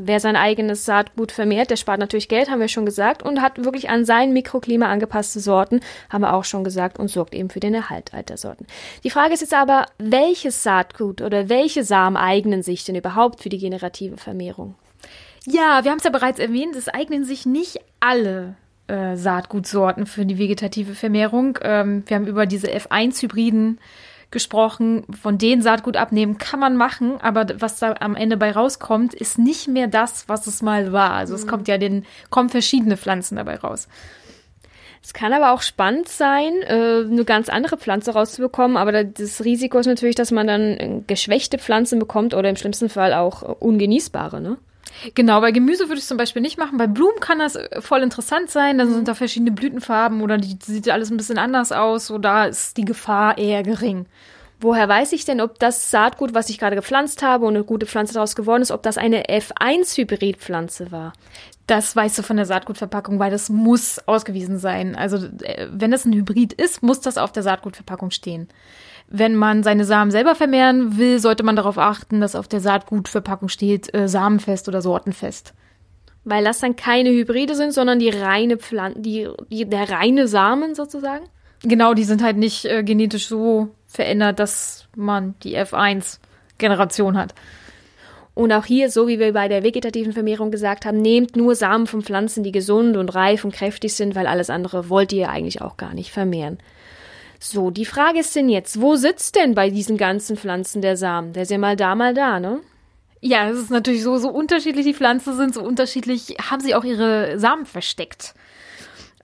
Wer 0.00 0.20
sein 0.20 0.36
eigenes 0.36 0.84
Saatgut 0.84 1.32
vermehrt, 1.32 1.70
der 1.70 1.76
spart 1.76 1.98
natürlich 1.98 2.28
Geld, 2.28 2.48
haben 2.48 2.60
wir 2.60 2.68
schon 2.68 2.86
gesagt, 2.86 3.24
und 3.24 3.42
hat 3.42 3.64
wirklich 3.64 3.90
an 3.90 4.04
sein 4.04 4.32
Mikroklima 4.32 4.86
angepasste 4.86 5.40
Sorten, 5.40 5.80
haben 6.08 6.20
wir 6.20 6.34
auch 6.34 6.44
schon 6.44 6.62
gesagt, 6.62 7.00
und 7.00 7.08
sorgt 7.08 7.34
eben 7.34 7.50
für 7.50 7.58
den 7.58 7.74
Erhalt 7.74 8.14
alter 8.14 8.36
Sorten. 8.36 8.68
Die 9.02 9.10
Frage 9.10 9.34
ist 9.34 9.40
jetzt 9.40 9.54
aber, 9.54 9.86
welches 9.98 10.62
Saatgut 10.62 11.20
oder 11.20 11.48
welche 11.48 11.82
Samen 11.82 12.16
eignen 12.16 12.62
sich 12.62 12.84
denn 12.84 12.94
überhaupt 12.94 13.42
für 13.42 13.48
die 13.48 13.58
generative 13.58 14.18
Vermehrung? 14.18 14.76
Ja, 15.46 15.82
wir 15.82 15.90
haben 15.90 15.98
es 15.98 16.04
ja 16.04 16.10
bereits 16.10 16.38
erwähnt, 16.38 16.76
es 16.76 16.88
eignen 16.88 17.24
sich 17.24 17.44
nicht 17.44 17.80
alle 17.98 18.54
äh, 18.88 19.16
Saatgutsorten 19.16 20.06
für 20.06 20.26
die 20.26 20.38
vegetative 20.38 20.94
Vermehrung. 20.94 21.58
Ähm, 21.62 22.02
wir 22.06 22.16
haben 22.16 22.26
über 22.26 22.46
diese 22.46 22.68
F1-Hybriden 22.68 23.78
gesprochen. 24.30 25.04
Von 25.20 25.38
denen 25.38 25.62
Saatgut 25.62 25.96
abnehmen 25.96 26.38
kann 26.38 26.60
man 26.60 26.76
machen, 26.76 27.20
aber 27.20 27.46
was 27.60 27.78
da 27.78 27.94
am 28.00 28.14
Ende 28.14 28.36
bei 28.36 28.52
rauskommt, 28.52 29.14
ist 29.14 29.38
nicht 29.38 29.68
mehr 29.68 29.88
das, 29.88 30.28
was 30.28 30.46
es 30.46 30.62
mal 30.62 30.92
war. 30.92 31.12
Also 31.12 31.34
mhm. 31.34 31.40
es 31.40 31.46
kommt 31.46 31.68
ja 31.68 31.78
den, 31.78 32.04
kommen 32.30 32.48
verschiedene 32.48 32.96
Pflanzen 32.96 33.36
dabei 33.36 33.56
raus. 33.56 33.88
Es 35.02 35.14
kann 35.14 35.32
aber 35.32 35.52
auch 35.52 35.62
spannend 35.62 36.08
sein, 36.08 36.52
äh, 36.62 37.04
eine 37.10 37.24
ganz 37.24 37.48
andere 37.48 37.78
Pflanze 37.78 38.12
rauszubekommen, 38.12 38.76
aber 38.76 39.04
das 39.04 39.44
Risiko 39.44 39.78
ist 39.78 39.86
natürlich, 39.86 40.16
dass 40.16 40.32
man 40.32 40.46
dann 40.46 41.04
geschwächte 41.06 41.58
Pflanzen 41.58 41.98
bekommt 41.98 42.34
oder 42.34 42.50
im 42.50 42.56
schlimmsten 42.56 42.88
Fall 42.88 43.14
auch 43.14 43.42
ungenießbare, 43.42 44.40
ne? 44.40 44.58
Genau, 45.14 45.40
bei 45.40 45.52
Gemüse 45.52 45.84
würde 45.84 45.94
ich 45.94 46.02
es 46.02 46.08
zum 46.08 46.18
Beispiel 46.18 46.42
nicht 46.42 46.58
machen. 46.58 46.78
Bei 46.78 46.86
Blumen 46.86 47.20
kann 47.20 47.38
das 47.38 47.56
äh, 47.56 47.80
voll 47.80 48.02
interessant 48.02 48.50
sein. 48.50 48.78
Dann 48.78 48.92
sind 48.92 49.08
da 49.08 49.14
verschiedene 49.14 49.52
Blütenfarben 49.52 50.22
oder 50.22 50.38
die 50.38 50.58
sieht 50.60 50.88
alles 50.90 51.10
ein 51.10 51.16
bisschen 51.16 51.38
anders 51.38 51.72
aus. 51.72 52.06
So 52.06 52.18
da 52.18 52.46
ist 52.46 52.76
die 52.76 52.84
Gefahr 52.84 53.38
eher 53.38 53.62
gering. 53.62 54.06
Woher 54.60 54.88
weiß 54.88 55.12
ich 55.12 55.24
denn, 55.24 55.40
ob 55.40 55.58
das 55.60 55.92
Saatgut, 55.92 56.34
was 56.34 56.50
ich 56.50 56.58
gerade 56.58 56.74
gepflanzt 56.74 57.22
habe 57.22 57.46
und 57.46 57.54
eine 57.54 57.64
gute 57.64 57.86
Pflanze 57.86 58.14
daraus 58.14 58.34
geworden 58.34 58.62
ist, 58.62 58.72
ob 58.72 58.82
das 58.82 58.98
eine 58.98 59.26
F1-Hybridpflanze 59.26 60.90
war? 60.90 61.12
Das 61.68 61.94
weißt 61.94 62.18
du 62.18 62.22
von 62.22 62.36
der 62.36 62.46
Saatgutverpackung, 62.46 63.20
weil 63.20 63.30
das 63.30 63.50
muss 63.50 64.00
ausgewiesen 64.06 64.58
sein. 64.58 64.96
Also 64.96 65.28
äh, 65.42 65.68
wenn 65.70 65.92
das 65.92 66.04
ein 66.04 66.12
Hybrid 66.12 66.54
ist, 66.54 66.82
muss 66.82 67.00
das 67.00 67.18
auf 67.18 67.30
der 67.30 67.44
Saatgutverpackung 67.44 68.10
stehen. 68.10 68.48
Wenn 69.10 69.34
man 69.34 69.62
seine 69.62 69.84
Samen 69.84 70.10
selber 70.10 70.34
vermehren 70.34 70.98
will, 70.98 71.18
sollte 71.18 71.42
man 71.42 71.56
darauf 71.56 71.78
achten, 71.78 72.20
dass 72.20 72.36
auf 72.36 72.46
der 72.46 72.60
Saatgutverpackung 72.60 73.48
steht 73.48 73.92
äh, 73.94 74.06
samenfest 74.08 74.68
oder 74.68 74.82
sortenfest. 74.82 75.54
Weil 76.24 76.44
das 76.44 76.60
dann 76.60 76.76
keine 76.76 77.10
Hybride 77.10 77.54
sind, 77.54 77.72
sondern 77.72 77.98
die 77.98 78.10
reine 78.10 78.58
Pflanze, 78.58 79.00
die, 79.00 79.28
die, 79.50 79.64
der 79.64 79.90
reine 79.90 80.28
Samen 80.28 80.74
sozusagen? 80.74 81.24
Genau, 81.62 81.94
die 81.94 82.04
sind 82.04 82.22
halt 82.22 82.36
nicht 82.36 82.66
äh, 82.66 82.82
genetisch 82.82 83.28
so 83.28 83.70
verändert, 83.86 84.38
dass 84.38 84.86
man 84.94 85.34
die 85.42 85.56
F1-Generation 85.56 87.16
hat. 87.16 87.34
Und 88.34 88.52
auch 88.52 88.66
hier, 88.66 88.88
so 88.90 89.08
wie 89.08 89.18
wir 89.18 89.32
bei 89.32 89.48
der 89.48 89.64
vegetativen 89.64 90.12
Vermehrung 90.12 90.52
gesagt 90.52 90.86
haben, 90.86 91.00
nehmt 91.00 91.34
nur 91.34 91.56
Samen 91.56 91.88
von 91.88 92.02
Pflanzen, 92.02 92.44
die 92.44 92.52
gesund 92.52 92.96
und 92.96 93.12
reif 93.14 93.44
und 93.44 93.52
kräftig 93.52 93.94
sind, 93.94 94.14
weil 94.14 94.28
alles 94.28 94.48
andere 94.48 94.88
wollt 94.88 95.12
ihr 95.12 95.28
eigentlich 95.30 95.60
auch 95.60 95.76
gar 95.76 95.92
nicht 95.92 96.12
vermehren. 96.12 96.58
So, 97.38 97.70
die 97.70 97.84
Frage 97.84 98.18
ist 98.20 98.34
denn 98.34 98.48
jetzt, 98.48 98.80
wo 98.80 98.96
sitzt 98.96 99.36
denn 99.36 99.54
bei 99.54 99.70
diesen 99.70 99.96
ganzen 99.96 100.36
Pflanzen 100.36 100.82
der 100.82 100.96
Samen? 100.96 101.32
Der 101.32 101.44
ist 101.44 101.50
ja 101.50 101.58
mal 101.58 101.76
da, 101.76 101.94
mal 101.94 102.14
da, 102.14 102.40
ne? 102.40 102.60
Ja, 103.20 103.48
es 103.48 103.58
ist 103.58 103.70
natürlich 103.70 104.02
so, 104.02 104.16
so 104.18 104.28
unterschiedlich 104.28 104.86
die 104.86 104.94
Pflanzen 104.94 105.36
sind, 105.36 105.54
so 105.54 105.62
unterschiedlich 105.62 106.36
haben 106.50 106.60
sie 106.60 106.74
auch 106.74 106.84
ihre 106.84 107.38
Samen 107.38 107.66
versteckt. 107.66 108.34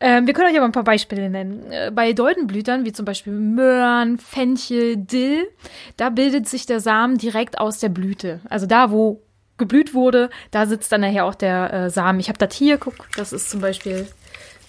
Ähm, 0.01 0.27
wir 0.27 0.35
können 0.35 0.51
euch 0.51 0.57
aber 0.57 0.67
ein 0.67 0.73
paar 0.73 0.85
Beispiele 0.85 1.31
nennen. 1.31 1.71
Äh, 1.71 1.93
bei 1.93 2.13
Doldenblütern, 2.13 2.85
wie 2.85 2.93
zum 2.93 3.05
Beispiel 3.05 3.33
Möhren, 3.33 4.19
Fenchel, 4.19 4.97
Dill, 4.97 5.49
da 5.97 6.11
bildet 6.11 6.49
sich 6.49 6.67
der 6.67 6.81
Samen 6.81 7.19
direkt 7.19 7.59
aus 7.59 7.79
der 7.79 7.89
Blüte. 7.89 8.41
Also 8.49 8.67
da, 8.67 8.91
wo 8.91 9.23
geblüht 9.57 9.95
wurde, 9.95 10.31
da 10.51 10.67
sitzt 10.67 10.91
dann 10.91 11.03
nachher 11.03 11.25
auch 11.25 11.35
der 11.37 11.73
äh, 11.73 11.91
Samen. 11.91 12.19
Ich 12.19 12.29
habe 12.29 12.39
das 12.39 12.55
hier, 12.55 12.79
guck, 12.79 13.09
das 13.17 13.33
ist 13.33 13.51
zum 13.51 13.61
Beispiel 13.61 14.09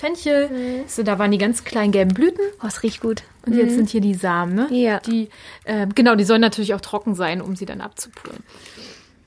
Fenchel. 0.05 0.49
Mhm. 0.49 0.83
So, 0.87 1.03
da 1.03 1.19
waren 1.19 1.31
die 1.31 1.37
ganz 1.37 1.63
kleinen 1.63 1.91
gelben 1.91 2.13
Blüten. 2.13 2.41
Oh, 2.63 2.67
es 2.67 2.83
riecht 2.83 3.01
gut. 3.01 3.23
Und 3.45 3.53
mhm. 3.53 3.59
jetzt 3.59 3.75
sind 3.75 3.89
hier 3.89 4.01
die 4.01 4.13
Samen, 4.13 4.55
ne? 4.55 4.67
Ja. 4.71 4.99
Die, 4.99 5.29
äh, 5.63 5.87
genau, 5.93 6.15
die 6.15 6.23
sollen 6.23 6.41
natürlich 6.41 6.73
auch 6.73 6.81
trocken 6.81 7.15
sein, 7.15 7.41
um 7.41 7.55
sie 7.55 7.65
dann 7.65 7.81
abzupulen. 7.81 8.43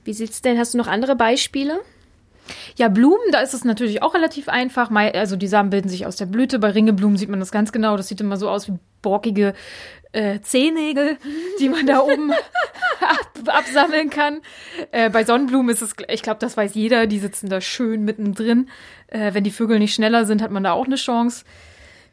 Wie 0.04 0.12
sieht's 0.12 0.42
denn? 0.42 0.58
Hast 0.58 0.74
du 0.74 0.78
noch 0.78 0.86
andere 0.86 1.16
Beispiele? 1.16 1.80
Ja, 2.76 2.88
Blumen, 2.88 3.30
da 3.30 3.40
ist 3.40 3.54
es 3.54 3.64
natürlich 3.64 4.02
auch 4.02 4.14
relativ 4.14 4.48
einfach. 4.48 4.90
Also 4.90 5.36
die 5.36 5.48
Samen 5.48 5.70
bilden 5.70 5.88
sich 5.88 6.06
aus 6.06 6.16
der 6.16 6.26
Blüte. 6.26 6.58
Bei 6.58 6.70
Ringeblumen 6.70 7.18
sieht 7.18 7.28
man 7.28 7.40
das 7.40 7.52
ganz 7.52 7.72
genau. 7.72 7.96
Das 7.96 8.08
sieht 8.08 8.20
immer 8.20 8.36
so 8.36 8.48
aus 8.48 8.68
wie 8.68 8.78
borkige 9.02 9.54
äh, 10.12 10.40
Zehennägel, 10.40 11.18
die 11.60 11.68
man 11.68 11.86
da 11.86 12.00
oben 12.00 12.32
ab, 13.00 13.28
absammeln 13.46 14.10
kann. 14.10 14.40
Äh, 14.90 15.10
bei 15.10 15.24
Sonnenblumen 15.24 15.70
ist 15.70 15.82
es, 15.82 15.94
ich 16.08 16.22
glaube, 16.22 16.40
das 16.40 16.56
weiß 16.56 16.74
jeder, 16.74 17.06
die 17.06 17.18
sitzen 17.18 17.48
da 17.48 17.60
schön 17.60 18.04
mittendrin. 18.04 18.68
Äh, 19.08 19.34
wenn 19.34 19.44
die 19.44 19.50
Vögel 19.50 19.78
nicht 19.78 19.94
schneller 19.94 20.24
sind, 20.24 20.42
hat 20.42 20.50
man 20.50 20.64
da 20.64 20.72
auch 20.72 20.86
eine 20.86 20.96
Chance. 20.96 21.44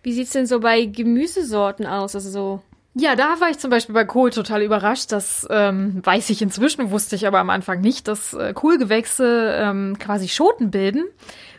Wie 0.04 0.14
sieht's 0.14 0.32
denn 0.32 0.46
so 0.46 0.60
bei 0.60 0.86
Gemüsesorten 0.86 1.86
aus? 1.86 2.16
Also 2.16 2.30
so 2.30 2.62
ja, 2.98 3.18
da 3.18 3.42
war 3.42 3.50
ich 3.50 3.60
zum 3.60 3.72
Beispiel 3.72 3.94
bei 3.94 4.06
Kohl 4.06 4.30
total 4.30 4.62
überrascht. 4.62 5.12
Das 5.12 5.46
ähm, 5.50 6.00
weiß 6.02 6.30
ich 6.30 6.42
inzwischen, 6.42 6.92
wusste 6.92 7.18
ich 7.18 7.28
aber 7.28 7.40
am 7.40 7.50
Anfang 7.50 7.82
nicht, 7.82 8.08
dass 8.08 8.34
äh, 8.34 8.54
Kohlgewächse 8.54 9.54
ähm, 9.60 10.00
quasi 10.00 10.30
Schoten 10.30 10.72
bilden. 10.72 11.04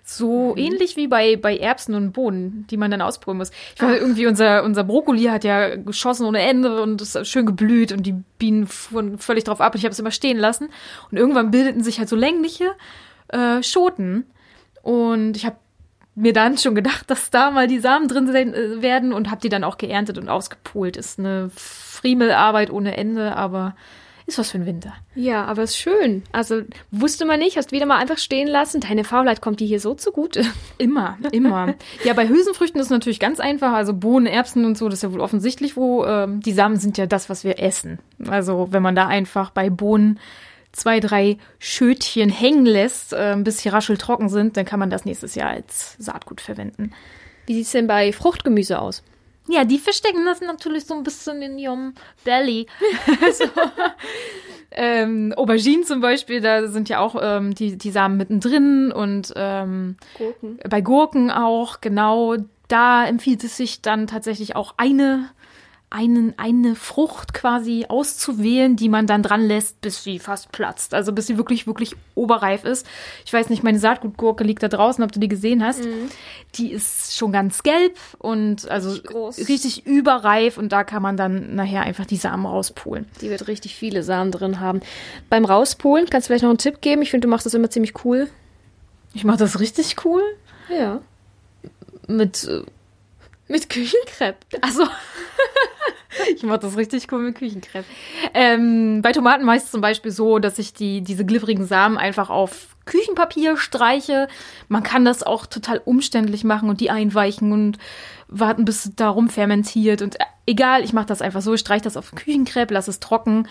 So 0.09 0.53
mhm. 0.53 0.59
ähnlich 0.59 0.97
wie 0.97 1.09
bei, 1.09 1.35
bei 1.35 1.57
Erbsen 1.59 1.97
und 1.97 2.13
Bohnen, 2.13 2.65
die 2.71 2.77
man 2.77 2.93
dann 2.93 3.03
ausprobieren 3.03 3.39
muss. 3.39 3.51
Ich 3.75 3.83
weiß, 3.83 4.01
irgendwie 4.01 4.29
unser, 4.29 4.63
unser 4.63 4.85
Brokkoli 4.85 5.25
hat 5.25 5.43
ja 5.43 5.75
geschossen 5.75 6.27
ohne 6.27 6.39
Ende 6.39 6.81
und 6.81 7.03
ist 7.03 7.27
schön 7.27 7.45
geblüht 7.45 7.91
und 7.91 8.05
die 8.05 8.15
Bienen 8.39 8.69
fuhren 8.69 9.19
völlig 9.19 9.43
drauf 9.43 9.61
ab 9.61 9.75
und 9.75 9.79
ich 9.79 9.85
habe 9.85 9.91
es 9.91 9.99
immer 9.99 10.13
stehen 10.13 10.39
lassen. 10.39 10.69
Und 11.11 11.19
irgendwann 11.19 11.51
bildeten 11.51 11.83
sich 11.83 11.99
halt 11.99 12.09
so 12.09 12.15
längliche 12.15 12.71
äh, 13.29 13.65
Schoten. 13.65 14.27
Und 14.83 15.37
ich 15.37 15.45
habe 15.45 15.57
mir 16.15 16.33
dann 16.33 16.57
schon 16.57 16.77
gedacht, 16.77 17.11
dass 17.11 17.31
da 17.31 17.51
mal 17.51 17.67
die 17.67 17.81
Samen 17.81 18.07
drin 18.07 18.29
äh, 18.55 18.81
werden 18.81 19.13
und 19.13 19.29
habe 19.29 19.41
die 19.41 19.49
dann 19.49 19.65
auch 19.65 19.77
geerntet 19.77 20.19
und 20.19 20.29
ausgepult. 20.29 20.97
Ist 20.97 21.19
eine 21.19 21.51
Friemelarbeit 21.53 22.71
ohne 22.71 22.97
Ende, 22.97 23.35
aber 23.35 23.75
ist 24.27 24.39
was 24.39 24.51
für 24.51 24.59
ein 24.59 24.67
Winter. 24.67 24.93
Ja, 25.15 25.45
aber 25.45 25.63
ist 25.63 25.77
schön. 25.77 26.25
Also 26.33 26.63
wusste 26.91 27.25
man 27.25 27.39
nicht, 27.39 27.57
hast 27.57 27.71
wieder 27.71 27.87
mal 27.87 27.99
einfach 27.99 28.19
stehen 28.19 28.49
lassen. 28.49 28.81
Deine 28.81 29.05
Faulheit 29.05 29.41
kommt 29.41 29.61
dir 29.61 29.67
hier 29.67 29.81
so 29.81 29.95
zugute. 29.95 30.45
Immer, 30.79 31.17
immer. 31.33 31.75
ja, 32.05 32.13
bei 32.13 32.29
Hülsenfrüchten 32.29 32.81
ist 32.81 32.87
es 32.87 32.91
natürlich 32.91 33.21
ganz 33.21 33.41
einfach. 33.41 33.73
Also 33.73 33.95
Bohnen, 33.95 34.27
Erbsen 34.27 34.65
und 34.65 34.77
so, 34.77 34.89
das 34.89 34.99
ist 34.99 35.03
ja 35.03 35.13
wohl 35.13 35.21
offensichtlich, 35.21 35.77
wo 35.77 36.05
ähm, 36.05 36.41
die 36.41 36.53
Samen 36.53 36.77
sind 36.77 36.99
ja 36.99 37.07
das, 37.07 37.31
was 37.31 37.45
wir 37.45 37.59
essen. 37.61 37.99
Also 38.29 38.69
wenn 38.73 38.83
man 38.83 38.95
da 38.95 39.07
einfach 39.07 39.51
bei 39.51 39.71
Bohnen 39.71 40.19
zwei, 40.73 41.01
drei 41.01 41.39
Schötchen 41.59 42.29
hängen 42.29 42.67
lässt, 42.67 43.13
äh, 43.13 43.37
bis 43.39 43.59
sie 43.59 43.71
raschel 43.71 43.97
trocken 43.97 44.29
sind, 44.29 44.57
dann 44.57 44.67
kann 44.67 44.81
man 44.81 44.91
das 44.91 45.05
nächstes 45.05 45.35
Jahr 45.35 45.51
als 45.51 45.97
Saatgut 45.99 46.41
verwenden. 46.41 46.91
Wie 47.47 47.55
sieht's 47.55 47.73
denn 47.73 47.87
bei 47.87 48.13
Fruchtgemüse 48.13 48.79
aus? 48.79 49.03
Ja, 49.49 49.65
die 49.65 49.79
verstecken 49.79 50.25
das 50.25 50.41
natürlich 50.41 50.85
so 50.87 50.95
ein 50.95 51.03
bisschen 51.03 51.43
in 51.43 51.59
ihrem 51.59 51.95
Belly. 52.25 52.67
so. 53.33 53.45
ähm, 54.73 55.33
Auberginen 55.37 55.85
zum 55.85 56.01
Beispiel, 56.01 56.41
da 56.41 56.67
sind 56.69 56.89
ja 56.89 57.01
auch 57.01 57.17
ähm, 57.21 57.55
die, 57.55 57.79
die 57.79 57.91
Samen 57.91 58.17
mittendrin 58.17 58.93
und 58.93 59.33
ähm, 59.37 59.97
Gurken. 60.19 60.59
bei 60.69 60.81
Gurken 60.81 61.31
auch, 61.31 61.81
genau. 61.81 62.37
Da 62.69 63.07
empfiehlt 63.07 63.45
es 63.45 63.57
sich 63.57 63.81
dann 63.81 64.09
tatsächlich 64.09 64.57
auch 64.57 64.75
eine 64.77 65.31
einen, 65.97 66.35
eine 66.37 66.75
Frucht 66.75 67.33
quasi 67.33 67.87
auszuwählen, 67.89 68.77
die 68.77 68.91
man 68.91 69.07
dann 69.07 69.23
dran 69.23 69.41
lässt, 69.41 69.81
bis 69.81 70.05
sie 70.05 70.19
fast 70.19 70.53
platzt. 70.53 70.93
Also 70.93 71.13
bis 71.13 71.27
sie 71.27 71.39
wirklich, 71.39 71.67
wirklich 71.67 71.97
oberreif 72.15 72.65
ist. 72.65 72.87
Ich 73.25 73.33
weiß 73.33 73.49
nicht, 73.49 73.63
meine 73.63 73.79
Saatgutgurke 73.79 74.45
liegt 74.45 74.63
da 74.63 74.69
draußen, 74.69 75.03
ob 75.03 75.11
du 75.13 75.21
die 75.21 75.29
gesehen 75.29 75.65
hast. 75.65 75.83
Mhm. 75.83 76.11
Die 76.57 76.71
ist 76.71 77.17
schon 77.17 77.33
ganz 77.33 77.63
gelb 77.63 77.97
und 78.19 78.69
also 78.71 78.91
richtig, 78.91 79.49
richtig 79.49 79.87
überreif 79.87 80.59
und 80.59 80.71
da 80.71 80.85
kann 80.85 81.01
man 81.01 81.17
dann 81.17 81.55
nachher 81.55 81.83
einfach 81.83 82.05
die 82.05 82.17
Samen 82.17 82.45
rauspolen. 82.45 83.07
Die 83.23 83.31
wird 83.31 83.49
richtig 83.49 83.75
viele 83.75 84.03
Samen 84.03 84.33
drin 84.33 84.61
haben. 84.61 84.81
Beim 85.31 85.47
Rauspolen 85.47 86.11
kannst 86.11 86.27
du 86.27 86.29
vielleicht 86.29 86.43
noch 86.43 86.51
einen 86.51 86.59
Tipp 86.59 86.83
geben? 86.83 87.01
Ich 87.01 87.11
finde, 87.11 87.27
du 87.27 87.31
machst 87.31 87.47
das 87.47 87.55
immer 87.55 87.71
ziemlich 87.71 88.05
cool. 88.05 88.29
Ich 89.15 89.25
mache 89.25 89.39
das 89.39 89.61
richtig 89.61 89.97
cool? 90.05 90.23
Ja. 90.69 91.01
Mit 92.07 92.45
äh, 92.45 92.63
mit 93.49 93.69
Küchenkrepp. 93.69 94.37
Also 94.61 94.85
ich 96.35 96.43
mache 96.43 96.61
das 96.61 96.77
richtig 96.77 97.11
cool 97.13 97.21
mit 97.21 97.37
Küchenkrepp. 97.37 97.85
Ähm, 98.35 99.03
bei 99.03 99.13
Tomaten 99.13 99.45
mache 99.45 99.59
ich 99.59 99.63
es 99.65 99.71
zum 99.71 99.81
Beispiel 99.81 100.11
so, 100.11 100.39
dass 100.39 100.59
ich 100.59 100.73
die, 100.73 101.03
diese 101.03 101.25
glibberigen 101.25 101.67
Samen 101.67 101.99
einfach 101.99 102.31
auf 102.31 102.77
Küchenpapier 102.85 103.57
streiche. 103.57 104.29
Man 104.69 104.83
kann 104.83 105.05
das 105.05 105.23
auch 105.23 105.47
total 105.47 105.81
umständlich 105.85 106.45
machen 106.45 106.69
und 106.69 106.81
die 106.81 106.91
einweichen 106.91 107.53
und 107.53 107.79
warten, 108.29 108.65
bis 108.65 108.85
es 108.85 108.95
darum 108.97 109.29
fermentiert. 109.29 110.03
Und 110.03 110.21
äh, 110.21 110.25
egal, 110.47 110.85
ich 110.85 110.93
mache 110.93 111.07
das 111.07 111.23
einfach 111.23 111.43
so. 111.43 111.55
Ich 111.55 111.61
streiche 111.61 111.85
das 111.85 111.97
auf 111.97 112.13
Küchenkrepp, 112.13 112.71
lasse 112.71 112.91
es 112.91 113.01
trocken, 113.01 113.49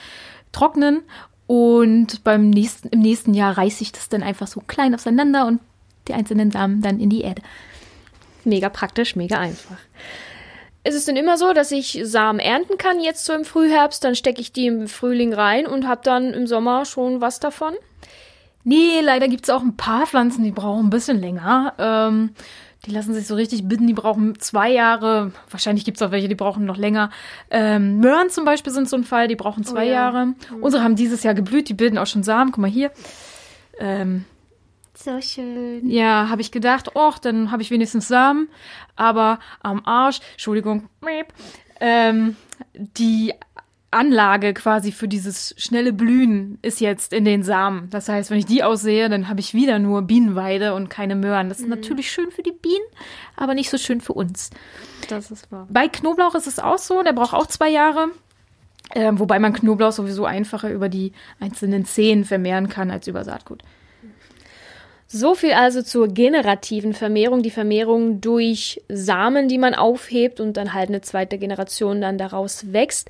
trocknen 0.51 1.03
und 1.47 2.23
beim 2.23 2.49
nächsten, 2.49 2.89
im 2.89 3.01
nächsten 3.01 3.33
Jahr 3.33 3.57
reiße 3.57 3.83
ich 3.83 3.91
das 3.91 4.09
dann 4.09 4.23
einfach 4.23 4.47
so 4.47 4.61
klein 4.61 4.95
auseinander 4.95 5.45
und 5.45 5.59
die 6.07 6.13
einzelnen 6.13 6.51
Samen 6.51 6.81
dann 6.81 6.99
in 6.99 7.09
die 7.09 7.21
Erde. 7.21 7.41
Mega 8.45 8.69
praktisch, 8.69 9.15
mega 9.15 9.39
einfach. 9.39 9.77
Ist 10.83 10.95
es 10.95 11.05
denn 11.05 11.15
immer 11.15 11.37
so, 11.37 11.53
dass 11.53 11.71
ich 11.71 11.99
Samen 12.03 12.39
ernten 12.39 12.77
kann 12.77 13.01
jetzt 13.01 13.25
so 13.25 13.33
im 13.33 13.43
Frühherbst, 13.43 14.03
dann 14.03 14.15
stecke 14.15 14.39
ich 14.39 14.53
die 14.53 14.67
im 14.67 14.87
Frühling 14.87 15.33
rein 15.33 15.65
und 15.65 15.87
habe 15.87 16.01
dann 16.03 16.31
im 16.33 16.45
Sommer 16.45 16.85
schon 16.85 17.21
was 17.21 17.39
davon? 17.39 17.73
Nee, 18.63 19.01
leider 19.01 19.27
gibt 19.27 19.45
es 19.45 19.49
auch 19.49 19.61
ein 19.61 19.77
paar 19.77 20.05
Pflanzen, 20.05 20.43
die 20.43 20.51
brauchen 20.51 20.87
ein 20.87 20.89
bisschen 20.91 21.19
länger. 21.19 21.73
Ähm, 21.79 22.31
die 22.85 22.91
lassen 22.91 23.15
sich 23.15 23.25
so 23.25 23.33
richtig 23.33 23.67
binden, 23.67 23.87
die 23.87 23.93
brauchen 23.93 24.39
zwei 24.39 24.71
Jahre. 24.71 25.31
Wahrscheinlich 25.49 25.85
gibt 25.85 25.97
es 25.97 26.03
auch 26.03 26.11
welche, 26.11 26.27
die 26.27 26.35
brauchen 26.35 26.65
noch 26.65 26.77
länger. 26.77 27.09
Ähm, 27.49 27.99
Möhren 27.99 28.29
zum 28.29 28.45
Beispiel 28.45 28.71
sind 28.71 28.87
so 28.87 28.95
ein 28.95 29.03
Fall, 29.03 29.27
die 29.27 29.35
brauchen 29.35 29.63
zwei 29.63 29.85
oh, 29.85 29.87
ja. 29.87 29.93
Jahre. 29.93 30.25
Mhm. 30.27 30.35
Unsere 30.61 30.83
haben 30.83 30.95
dieses 30.95 31.23
Jahr 31.23 31.33
geblüht, 31.33 31.67
die 31.67 31.73
bilden 31.73 31.97
auch 31.97 32.07
schon 32.07 32.21
Samen. 32.21 32.51
Guck 32.51 32.61
mal 32.61 32.69
hier. 32.69 32.91
Ähm, 33.79 34.25
so 35.05 35.21
schön. 35.21 35.89
Ja, 35.89 36.27
habe 36.29 36.41
ich 36.41 36.51
gedacht, 36.51 36.95
och, 36.95 37.19
dann 37.19 37.51
habe 37.51 37.61
ich 37.61 37.71
wenigstens 37.71 38.07
Samen. 38.07 38.49
Aber 38.95 39.39
am 39.61 39.85
Arsch, 39.85 40.19
Entschuldigung, 40.33 40.89
ähm, 41.79 42.35
die 42.73 43.33
Anlage 43.91 44.53
quasi 44.53 44.91
für 44.91 45.07
dieses 45.07 45.55
schnelle 45.57 45.93
Blühen 45.93 46.59
ist 46.61 46.81
jetzt 46.81 47.13
in 47.13 47.23
den 47.23 47.43
Samen. 47.43 47.89
Das 47.89 48.09
heißt, 48.09 48.29
wenn 48.29 48.37
ich 48.37 48.45
die 48.45 48.61
aussehe, 48.61 49.07
dann 49.07 49.29
habe 49.29 49.39
ich 49.39 49.53
wieder 49.53 49.79
nur 49.79 50.01
Bienenweide 50.01 50.73
und 50.73 50.89
keine 50.89 51.15
Möhren. 51.15 51.47
Das 51.47 51.59
ist 51.59 51.65
mhm. 51.65 51.75
natürlich 51.75 52.11
schön 52.11 52.29
für 52.29 52.43
die 52.43 52.51
Bienen, 52.51 52.85
aber 53.37 53.53
nicht 53.53 53.69
so 53.69 53.77
schön 53.77 54.01
für 54.01 54.13
uns. 54.13 54.49
Das 55.07 55.31
ist 55.31 55.49
wahr. 55.51 55.67
Bei 55.69 55.87
Knoblauch 55.87 56.35
ist 56.35 56.47
es 56.47 56.59
auch 56.59 56.77
so, 56.77 57.03
der 57.03 57.13
braucht 57.13 57.33
auch 57.33 57.47
zwei 57.47 57.69
Jahre. 57.69 58.09
Äh, 58.91 59.13
wobei 59.13 59.39
man 59.39 59.53
Knoblauch 59.53 59.93
sowieso 59.93 60.25
einfacher 60.25 60.69
über 60.71 60.89
die 60.89 61.13
einzelnen 61.39 61.85
Zehen 61.85 62.25
vermehren 62.25 62.67
kann 62.67 62.91
als 62.91 63.07
über 63.07 63.23
Saatgut. 63.23 63.63
So 65.17 65.33
viel 65.33 65.53
also 65.53 65.81
zur 65.81 66.09
generativen 66.09 66.93
Vermehrung, 66.93 67.41
die 67.41 67.49
Vermehrung 67.49 68.19
durch 68.19 68.81
Samen, 68.89 69.47
die 69.47 69.57
man 69.57 69.73
aufhebt 69.73 70.41
und 70.41 70.57
dann 70.57 70.73
halt 70.73 70.89
eine 70.89 70.99
zweite 70.99 71.37
Generation 71.37 72.01
dann 72.01 72.17
daraus 72.17 72.73
wächst. 72.73 73.09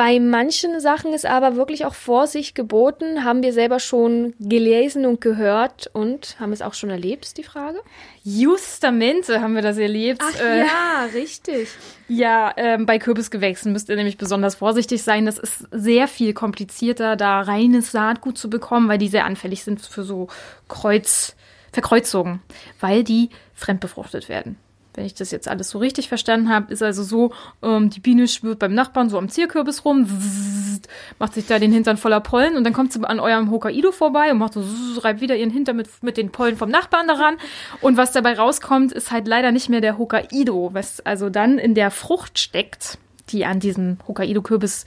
Bei 0.00 0.18
manchen 0.18 0.80
Sachen 0.80 1.12
ist 1.12 1.26
aber 1.26 1.56
wirklich 1.56 1.84
auch 1.84 1.92
Vorsicht 1.92 2.54
geboten. 2.54 3.22
Haben 3.22 3.42
wir 3.42 3.52
selber 3.52 3.78
schon 3.78 4.32
gelesen 4.40 5.04
und 5.04 5.20
gehört 5.20 5.90
und 5.92 6.40
haben 6.40 6.52
es 6.52 6.62
auch 6.62 6.72
schon 6.72 6.88
erlebt, 6.88 7.36
die 7.36 7.42
Frage? 7.42 7.78
Justamente 8.22 9.42
haben 9.42 9.54
wir 9.54 9.60
das 9.60 9.76
erlebt. 9.76 10.22
Ach 10.24 10.40
äh, 10.40 10.60
ja, 10.60 11.04
richtig. 11.12 11.68
Ja, 12.08 12.50
ähm, 12.56 12.86
bei 12.86 12.98
Kürbisgewächsen 12.98 13.72
müsst 13.72 13.90
ihr 13.90 13.96
nämlich 13.96 14.16
besonders 14.16 14.54
vorsichtig 14.54 15.02
sein. 15.02 15.26
Das 15.26 15.36
ist 15.36 15.68
sehr 15.70 16.08
viel 16.08 16.32
komplizierter, 16.32 17.16
da 17.16 17.42
reines 17.42 17.92
Saatgut 17.92 18.38
zu 18.38 18.48
bekommen, 18.48 18.88
weil 18.88 18.96
die 18.96 19.08
sehr 19.08 19.26
anfällig 19.26 19.64
sind 19.64 19.82
für 19.82 20.02
so 20.02 20.28
Kreuz, 20.66 21.36
Verkreuzungen, 21.72 22.40
weil 22.80 23.04
die 23.04 23.28
fremdbefruchtet 23.52 24.30
werden 24.30 24.56
wenn 24.94 25.04
ich 25.04 25.14
das 25.14 25.30
jetzt 25.30 25.48
alles 25.48 25.70
so 25.70 25.78
richtig 25.78 26.08
verstanden 26.08 26.48
habe, 26.48 26.72
ist 26.72 26.82
also 26.82 27.02
so, 27.02 27.32
ähm, 27.62 27.90
die 27.90 28.00
Biene 28.00 28.28
schwirrt 28.28 28.58
beim 28.58 28.74
Nachbarn 28.74 29.08
so 29.08 29.18
am 29.18 29.28
Zierkürbis 29.28 29.84
rum, 29.84 30.06
zzz, 30.06 30.88
macht 31.18 31.34
sich 31.34 31.46
da 31.46 31.58
den 31.58 31.72
Hintern 31.72 31.96
voller 31.96 32.20
Pollen 32.20 32.56
und 32.56 32.64
dann 32.64 32.72
kommt 32.72 32.92
sie 32.92 33.04
an 33.04 33.20
eurem 33.20 33.50
Hokkaido 33.50 33.92
vorbei 33.92 34.32
und 34.32 34.38
macht 34.38 34.54
so, 34.54 34.62
zzz, 34.62 35.04
reibt 35.04 35.20
wieder 35.20 35.36
ihren 35.36 35.50
Hintern 35.50 35.76
mit, 35.76 35.88
mit 36.02 36.16
den 36.16 36.30
Pollen 36.30 36.56
vom 36.56 36.70
Nachbarn 36.70 37.08
daran. 37.08 37.36
Und 37.80 37.96
was 37.96 38.12
dabei 38.12 38.34
rauskommt, 38.34 38.92
ist 38.92 39.10
halt 39.10 39.28
leider 39.28 39.52
nicht 39.52 39.68
mehr 39.68 39.80
der 39.80 39.98
Hokkaido, 39.98 40.70
was 40.72 41.00
also 41.00 41.30
dann 41.30 41.58
in 41.58 41.74
der 41.74 41.90
Frucht 41.90 42.38
steckt, 42.38 42.98
die 43.30 43.44
an 43.44 43.60
diesem 43.60 43.98
Hokkaido-Kürbis 44.08 44.86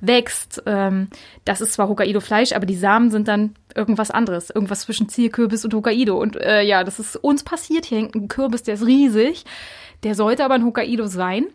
wächst. 0.00 0.62
Ähm, 0.66 1.08
das 1.44 1.60
ist 1.60 1.72
zwar 1.74 1.88
Hokkaido-Fleisch, 1.88 2.52
aber 2.52 2.66
die 2.66 2.76
Samen 2.76 3.10
sind 3.10 3.28
dann 3.28 3.54
irgendwas 3.74 4.10
anderes. 4.10 4.50
Irgendwas 4.50 4.80
zwischen 4.80 5.08
Zierkürbis 5.08 5.64
und 5.64 5.74
Hokkaido. 5.74 6.16
Und 6.18 6.36
äh, 6.36 6.62
ja, 6.62 6.84
das 6.84 6.98
ist 6.98 7.16
uns 7.16 7.44
passiert. 7.44 7.86
Hier 7.86 7.98
hängt 7.98 8.14
ein 8.14 8.28
Kürbis, 8.28 8.62
der 8.62 8.74
ist 8.74 8.86
riesig. 8.86 9.44
Der 10.02 10.14
sollte 10.14 10.44
aber 10.44 10.54
ein 10.54 10.64
Hokkaido 10.64 11.06
sein. 11.06 11.46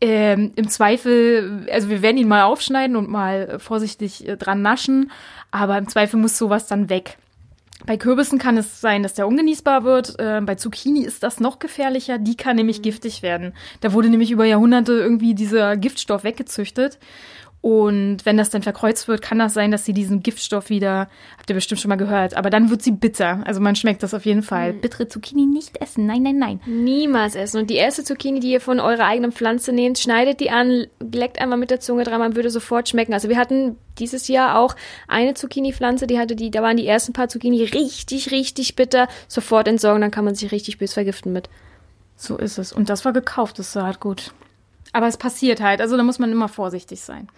Ähm, 0.00 0.52
Im 0.54 0.68
Zweifel, 0.68 1.66
also 1.72 1.88
wir 1.88 2.02
werden 2.02 2.18
ihn 2.18 2.28
mal 2.28 2.44
aufschneiden 2.44 2.96
und 2.96 3.10
mal 3.10 3.58
vorsichtig 3.58 4.28
äh, 4.28 4.36
dran 4.36 4.62
naschen, 4.62 5.10
aber 5.50 5.76
im 5.76 5.88
Zweifel 5.88 6.20
muss 6.20 6.38
sowas 6.38 6.68
dann 6.68 6.88
weg. 6.88 7.18
Bei 7.88 7.96
Kürbissen 7.96 8.38
kann 8.38 8.58
es 8.58 8.82
sein, 8.82 9.02
dass 9.02 9.14
der 9.14 9.26
ungenießbar 9.26 9.82
wird. 9.82 10.18
Äh, 10.18 10.42
bei 10.42 10.56
Zucchini 10.56 11.04
ist 11.04 11.22
das 11.22 11.40
noch 11.40 11.58
gefährlicher. 11.58 12.18
Die 12.18 12.36
kann 12.36 12.56
nämlich 12.56 12.82
giftig 12.82 13.22
werden. 13.22 13.54
Da 13.80 13.94
wurde 13.94 14.10
nämlich 14.10 14.30
über 14.30 14.44
Jahrhunderte 14.44 14.92
irgendwie 14.92 15.34
dieser 15.34 15.74
Giftstoff 15.78 16.22
weggezüchtet. 16.22 16.98
Und 17.60 18.24
wenn 18.24 18.36
das 18.36 18.50
dann 18.50 18.62
verkreuzt 18.62 19.08
wird, 19.08 19.20
kann 19.20 19.40
das 19.40 19.52
sein, 19.52 19.72
dass 19.72 19.84
sie 19.84 19.92
diesen 19.92 20.22
Giftstoff 20.22 20.70
wieder, 20.70 21.08
habt 21.36 21.50
ihr 21.50 21.54
bestimmt 21.54 21.80
schon 21.80 21.88
mal 21.88 21.96
gehört, 21.96 22.34
aber 22.34 22.50
dann 22.50 22.70
wird 22.70 22.82
sie 22.82 22.92
bitter. 22.92 23.42
Also 23.46 23.60
man 23.60 23.74
schmeckt 23.74 24.04
das 24.04 24.14
auf 24.14 24.24
jeden 24.26 24.42
Fall. 24.42 24.74
Hm. 24.74 24.80
Bittere 24.80 25.08
Zucchini 25.08 25.44
nicht 25.44 25.76
essen. 25.80 26.06
Nein, 26.06 26.22
nein, 26.22 26.38
nein. 26.38 26.60
Niemals 26.66 27.34
essen. 27.34 27.60
Und 27.60 27.70
die 27.70 27.74
erste 27.74 28.04
Zucchini, 28.04 28.38
die 28.38 28.52
ihr 28.52 28.60
von 28.60 28.78
eurer 28.78 29.06
eigenen 29.06 29.32
Pflanze 29.32 29.72
nehmt, 29.72 29.98
schneidet 29.98 30.38
die 30.38 30.50
an, 30.50 30.86
leckt 31.00 31.40
einmal 31.40 31.58
mit 31.58 31.70
der 31.70 31.80
Zunge 31.80 32.04
dran, 32.04 32.20
man 32.20 32.36
würde 32.36 32.50
sofort 32.50 32.88
schmecken. 32.88 33.12
Also 33.12 33.28
wir 33.28 33.36
hatten 33.36 33.76
dieses 33.98 34.28
Jahr 34.28 34.56
auch 34.58 34.76
eine 35.08 35.34
Zucchini-Pflanze, 35.34 36.06
die 36.06 36.18
hatte 36.20 36.36
die, 36.36 36.52
da 36.52 36.62
waren 36.62 36.76
die 36.76 36.86
ersten 36.86 37.12
paar 37.12 37.28
Zucchini 37.28 37.64
richtig, 37.64 38.30
richtig 38.30 38.76
bitter. 38.76 39.08
Sofort 39.26 39.66
entsorgen, 39.66 40.00
dann 40.00 40.12
kann 40.12 40.24
man 40.24 40.36
sich 40.36 40.52
richtig 40.52 40.78
bös 40.78 40.92
vergiften 40.94 41.32
mit. 41.32 41.50
So 42.14 42.36
ist 42.36 42.58
es. 42.58 42.72
Und 42.72 42.88
das 42.88 43.04
war 43.04 43.12
gekauft, 43.12 43.58
das 43.58 43.72
sah 43.72 43.84
halt 43.84 43.98
gut. 43.98 44.32
Aber 44.92 45.06
es 45.06 45.16
passiert 45.16 45.60
halt, 45.60 45.80
also 45.80 45.96
da 45.96 46.02
muss 46.02 46.18
man 46.18 46.32
immer 46.32 46.48
vorsichtig 46.48 47.00
sein. 47.00 47.28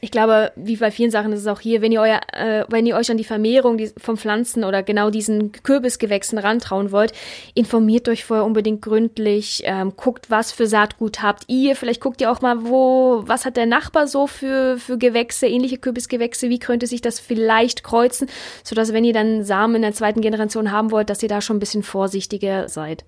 Ich 0.00 0.10
glaube, 0.10 0.52
wie 0.56 0.76
bei 0.76 0.90
vielen 0.90 1.10
Sachen 1.10 1.32
ist 1.32 1.40
es 1.40 1.46
auch 1.46 1.60
hier, 1.60 1.80
wenn 1.80 1.92
ihr 1.92 2.00
euer, 2.00 2.20
äh, 2.32 2.64
wenn 2.68 2.86
ihr 2.86 2.96
euch 2.96 3.10
an 3.10 3.16
die 3.16 3.24
Vermehrung 3.24 3.80
von 3.96 4.16
Pflanzen 4.16 4.64
oder 4.64 4.82
genau 4.82 5.10
diesen 5.10 5.52
Kürbisgewächsen 5.52 6.38
rantrauen 6.38 6.92
wollt, 6.92 7.12
informiert 7.54 8.08
euch 8.08 8.24
vorher 8.24 8.44
unbedingt 8.44 8.82
gründlich, 8.82 9.62
ähm, 9.64 9.94
guckt, 9.96 10.30
was 10.30 10.52
für 10.52 10.66
Saatgut 10.66 11.22
habt 11.22 11.44
ihr, 11.48 11.76
vielleicht 11.76 12.00
guckt 12.00 12.20
ihr 12.20 12.30
auch 12.30 12.40
mal, 12.40 12.64
wo, 12.64 13.22
was 13.26 13.46
hat 13.46 13.56
der 13.56 13.66
Nachbar 13.66 14.06
so 14.06 14.26
für, 14.26 14.78
für 14.78 14.98
Gewächse, 14.98 15.46
ähnliche 15.46 15.78
Kürbisgewächse, 15.78 16.50
wie 16.50 16.58
könnte 16.58 16.86
sich 16.86 17.00
das 17.00 17.20
vielleicht 17.20 17.82
kreuzen, 17.82 18.28
sodass 18.64 18.92
wenn 18.92 19.04
ihr 19.04 19.14
dann 19.14 19.44
Samen 19.44 19.76
in 19.76 19.82
der 19.82 19.92
zweiten 19.92 20.20
Generation 20.20 20.72
haben 20.72 20.90
wollt, 20.90 21.10
dass 21.10 21.22
ihr 21.22 21.28
da 21.28 21.40
schon 21.40 21.56
ein 21.56 21.60
bisschen 21.60 21.82
vorsichtiger 21.82 22.68
seid. 22.68 23.04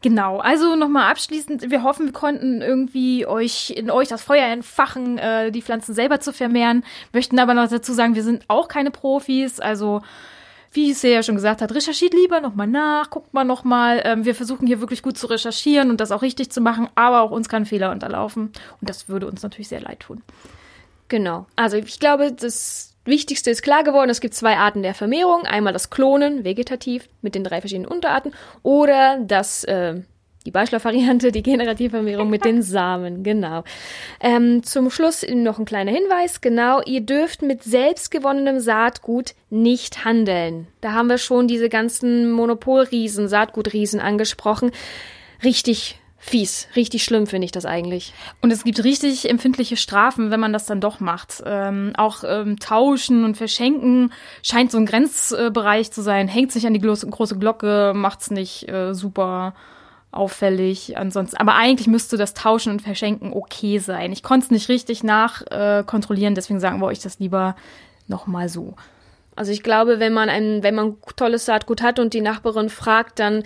Genau, 0.00 0.38
also 0.38 0.76
nochmal 0.76 1.10
abschließend, 1.10 1.70
wir 1.70 1.82
hoffen, 1.82 2.06
wir 2.06 2.12
konnten 2.12 2.62
irgendwie 2.62 3.26
euch 3.26 3.70
in 3.70 3.90
euch 3.90 4.06
das 4.06 4.22
Feuer 4.22 4.46
entfachen, 4.46 5.18
äh, 5.18 5.50
die 5.50 5.62
Pflanzen 5.62 5.92
selber 5.92 6.20
zu 6.20 6.32
vermehren, 6.32 6.84
möchten 7.12 7.38
aber 7.40 7.52
noch 7.52 7.68
dazu 7.68 7.92
sagen, 7.92 8.14
wir 8.14 8.22
sind 8.22 8.44
auch 8.46 8.68
keine 8.68 8.92
Profis, 8.92 9.58
also 9.58 10.00
wie 10.72 10.90
es 10.90 11.02
ja 11.02 11.22
schon 11.22 11.34
gesagt 11.34 11.62
hat, 11.62 11.74
recherchiert 11.74 12.14
lieber 12.14 12.40
nochmal 12.40 12.66
nach, 12.66 13.10
guckt 13.10 13.32
mal 13.34 13.44
nochmal. 13.44 14.02
Ähm, 14.04 14.24
wir 14.24 14.34
versuchen 14.34 14.66
hier 14.66 14.80
wirklich 14.80 15.02
gut 15.02 15.16
zu 15.16 15.26
recherchieren 15.26 15.90
und 15.90 16.00
das 16.00 16.12
auch 16.12 16.22
richtig 16.22 16.50
zu 16.50 16.60
machen, 16.60 16.88
aber 16.94 17.22
auch 17.22 17.30
uns 17.30 17.48
kann 17.48 17.64
Fehler 17.64 17.90
unterlaufen. 17.90 18.52
Und 18.80 18.90
das 18.90 19.08
würde 19.08 19.26
uns 19.26 19.42
natürlich 19.42 19.68
sehr 19.68 19.80
leid 19.80 20.00
tun. 20.00 20.22
Genau, 21.08 21.46
also 21.56 21.78
ich 21.78 21.98
glaube, 21.98 22.32
das 22.32 22.94
Wichtigste 23.08 23.50
ist 23.50 23.62
klar 23.62 23.84
geworden, 23.84 24.10
es 24.10 24.20
gibt 24.20 24.34
zwei 24.34 24.56
Arten 24.56 24.82
der 24.82 24.94
Vermehrung. 24.94 25.42
Einmal 25.42 25.72
das 25.72 25.90
Klonen, 25.90 26.44
vegetativ, 26.44 27.08
mit 27.22 27.34
den 27.34 27.44
drei 27.44 27.60
verschiedenen 27.60 27.90
Unterarten, 27.90 28.32
oder 28.62 29.18
das, 29.20 29.64
äh, 29.64 30.00
die 30.46 30.50
Beischlaf-Variante, 30.50 31.32
die 31.32 31.42
generative 31.42 31.90
Vermehrung 31.90 32.30
mit 32.30 32.44
den 32.44 32.62
Samen, 32.62 33.22
genau. 33.22 33.64
Ähm, 34.20 34.62
zum 34.62 34.90
Schluss 34.90 35.26
noch 35.28 35.58
ein 35.58 35.64
kleiner 35.64 35.90
Hinweis, 35.90 36.40
genau, 36.40 36.80
ihr 36.82 37.00
dürft 37.00 37.42
mit 37.42 37.62
selbstgewonnenem 37.62 38.60
Saatgut 38.60 39.34
nicht 39.50 40.04
handeln. 40.04 40.68
Da 40.80 40.92
haben 40.92 41.08
wir 41.08 41.18
schon 41.18 41.48
diese 41.48 41.68
ganzen 41.68 42.30
Monopolriesen, 42.30 43.28
Saatgutriesen 43.28 44.00
angesprochen. 44.00 44.70
Richtig 45.42 45.98
fies. 46.18 46.68
Richtig 46.74 47.04
schlimm 47.04 47.26
finde 47.26 47.44
ich 47.46 47.52
das 47.52 47.64
eigentlich. 47.64 48.12
Und 48.42 48.50
es 48.50 48.64
gibt 48.64 48.82
richtig 48.82 49.30
empfindliche 49.30 49.76
Strafen, 49.76 50.30
wenn 50.30 50.40
man 50.40 50.52
das 50.52 50.66
dann 50.66 50.80
doch 50.80 51.00
macht. 51.00 51.42
Ähm, 51.46 51.92
auch 51.96 52.24
ähm, 52.26 52.58
Tauschen 52.58 53.24
und 53.24 53.36
Verschenken 53.36 54.12
scheint 54.42 54.72
so 54.72 54.78
ein 54.78 54.86
Grenzbereich 54.86 55.90
zu 55.92 56.02
sein. 56.02 56.28
Hängt 56.28 56.52
sich 56.52 56.66
an 56.66 56.74
die 56.74 56.80
große 56.80 57.38
Glocke, 57.38 57.92
macht's 57.94 58.30
nicht 58.30 58.68
äh, 58.68 58.94
super 58.94 59.54
auffällig. 60.10 60.96
Ansonsten, 60.96 61.36
aber 61.36 61.54
eigentlich 61.54 61.86
müsste 61.86 62.16
das 62.16 62.34
Tauschen 62.34 62.72
und 62.72 62.82
Verschenken 62.82 63.32
okay 63.32 63.78
sein. 63.78 64.12
Ich 64.12 64.22
konnte 64.22 64.46
es 64.46 64.50
nicht 64.50 64.68
richtig 64.68 65.04
nachkontrollieren, 65.04 66.32
äh, 66.32 66.36
deswegen 66.36 66.60
sagen 66.60 66.80
wir 66.80 66.86
euch 66.86 67.00
das 67.00 67.18
lieber 67.20 67.56
nochmal 68.06 68.48
so. 68.48 68.74
Also 69.36 69.52
ich 69.52 69.62
glaube, 69.62 70.00
wenn 70.00 70.12
man 70.12 70.28
ein, 70.28 70.64
wenn 70.64 70.74
man 70.74 70.96
tolles 71.14 71.44
Saatgut 71.44 71.80
hat 71.80 72.00
und 72.00 72.12
die 72.12 72.20
Nachbarin 72.20 72.70
fragt, 72.70 73.20
dann 73.20 73.44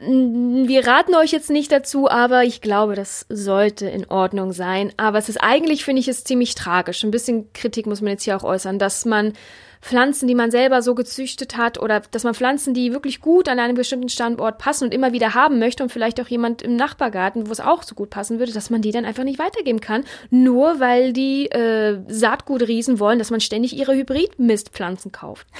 wir 0.00 0.86
raten 0.86 1.14
euch 1.14 1.30
jetzt 1.30 1.50
nicht 1.50 1.70
dazu, 1.70 2.10
aber 2.10 2.44
ich 2.44 2.60
glaube, 2.60 2.94
das 2.94 3.26
sollte 3.28 3.88
in 3.88 4.10
Ordnung 4.10 4.52
sein. 4.52 4.92
Aber 4.96 5.18
es 5.18 5.28
ist 5.28 5.38
eigentlich, 5.38 5.84
finde 5.84 6.00
ich, 6.00 6.08
es 6.08 6.24
ziemlich 6.24 6.54
tragisch. 6.54 7.04
Ein 7.04 7.10
bisschen 7.10 7.52
Kritik 7.52 7.86
muss 7.86 8.00
man 8.00 8.12
jetzt 8.12 8.24
hier 8.24 8.36
auch 8.36 8.44
äußern, 8.44 8.78
dass 8.78 9.04
man 9.04 9.34
Pflanzen, 9.80 10.26
die 10.26 10.34
man 10.34 10.50
selber 10.50 10.82
so 10.82 10.94
gezüchtet 10.94 11.56
hat 11.56 11.80
oder 11.80 12.00
dass 12.00 12.24
man 12.24 12.34
Pflanzen, 12.34 12.74
die 12.74 12.92
wirklich 12.92 13.20
gut 13.20 13.48
an 13.48 13.58
einem 13.58 13.76
bestimmten 13.76 14.08
Standort 14.08 14.58
passen 14.58 14.84
und 14.84 14.94
immer 14.94 15.12
wieder 15.12 15.34
haben 15.34 15.58
möchte 15.58 15.82
und 15.82 15.90
vielleicht 15.90 16.20
auch 16.20 16.28
jemand 16.28 16.62
im 16.62 16.76
Nachbargarten, 16.76 17.48
wo 17.48 17.52
es 17.52 17.60
auch 17.60 17.82
so 17.82 17.94
gut 17.94 18.10
passen 18.10 18.38
würde, 18.38 18.52
dass 18.52 18.70
man 18.70 18.82
die 18.82 18.90
dann 18.90 19.04
einfach 19.04 19.24
nicht 19.24 19.38
weitergeben 19.38 19.80
kann, 19.80 20.04
nur 20.30 20.80
weil 20.80 21.12
die 21.12 21.46
äh, 21.46 22.00
Saatgutriesen 22.08 22.98
wollen, 22.98 23.18
dass 23.18 23.30
man 23.30 23.40
ständig 23.40 23.76
ihre 23.76 23.94
Hybridmistpflanzen 23.94 25.12
kauft. 25.12 25.46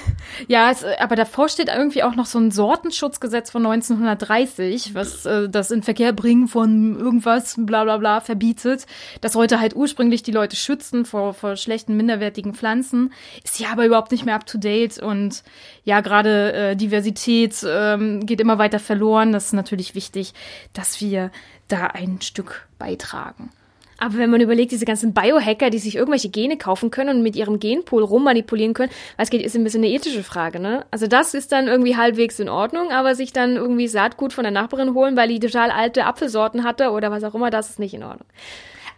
Ja, 0.47 0.71
es, 0.71 0.83
aber 0.99 1.15
davor 1.15 1.49
steht 1.49 1.69
irgendwie 1.69 2.01
auch 2.01 2.15
noch 2.15 2.25
so 2.25 2.39
ein 2.39 2.51
Sortenschutzgesetz 2.51 3.51
von 3.51 3.61
1930, 4.09 4.95
was 4.95 5.25
äh, 5.25 5.49
das 5.49 5.71
in 5.71 5.83
Verkehr 5.83 6.13
bringen 6.13 6.47
von 6.47 6.97
irgendwas 6.97 7.55
bla 7.57 7.83
bla 7.83 7.97
bla 7.97 8.21
verbietet. 8.21 8.85
Das 9.21 9.33
sollte 9.33 9.59
halt 9.59 9.75
ursprünglich 9.75 10.23
die 10.23 10.31
Leute 10.31 10.55
schützen 10.55 11.05
vor, 11.05 11.33
vor 11.33 11.55
schlechten, 11.55 11.95
minderwertigen 11.97 12.53
Pflanzen. 12.53 13.13
Ist 13.43 13.59
ja 13.59 13.71
aber 13.71 13.85
überhaupt 13.85 14.11
nicht 14.11 14.25
mehr 14.25 14.35
up 14.35 14.45
to 14.45 14.57
date 14.57 14.99
und 14.99 15.43
ja, 15.83 16.01
gerade 16.01 16.53
äh, 16.53 16.75
Diversität 16.75 17.65
ähm, 17.67 18.25
geht 18.25 18.41
immer 18.41 18.57
weiter 18.57 18.79
verloren. 18.79 19.31
Das 19.31 19.47
ist 19.47 19.53
natürlich 19.53 19.95
wichtig, 19.95 20.33
dass 20.73 21.01
wir 21.01 21.31
da 21.67 21.87
ein 21.87 22.21
Stück 22.21 22.67
beitragen. 22.77 23.51
Aber 23.99 24.17
wenn 24.17 24.29
man 24.29 24.41
überlegt, 24.41 24.71
diese 24.71 24.85
ganzen 24.85 25.13
Biohacker, 25.13 25.69
die 25.69 25.79
sich 25.79 25.95
irgendwelche 25.95 26.29
Gene 26.29 26.57
kaufen 26.57 26.91
können 26.91 27.17
und 27.17 27.23
mit 27.23 27.35
ihrem 27.35 27.59
Genpool 27.59 28.03
rummanipulieren 28.03 28.73
können, 28.73 28.91
was 29.17 29.29
geht, 29.29 29.41
ist 29.41 29.55
ein 29.55 29.63
bisschen 29.63 29.83
eine 29.83 29.93
ethische 29.93 30.23
Frage, 30.23 30.59
ne? 30.59 30.85
Also 30.91 31.07
das 31.07 31.33
ist 31.33 31.51
dann 31.51 31.67
irgendwie 31.67 31.97
halbwegs 31.97 32.39
in 32.39 32.49
Ordnung, 32.49 32.91
aber 32.91 33.15
sich 33.15 33.33
dann 33.33 33.55
irgendwie 33.55 33.87
Saatgut 33.87 34.33
von 34.33 34.43
der 34.43 34.51
Nachbarin 34.51 34.93
holen, 34.93 35.17
weil 35.17 35.27
die 35.27 35.39
total 35.39 35.71
alte 35.71 36.05
Apfelsorten 36.05 36.63
hatte 36.63 36.91
oder 36.91 37.11
was 37.11 37.23
auch 37.23 37.35
immer, 37.35 37.49
das 37.49 37.69
ist 37.69 37.79
nicht 37.79 37.93
in 37.93 38.03
Ordnung. 38.03 38.27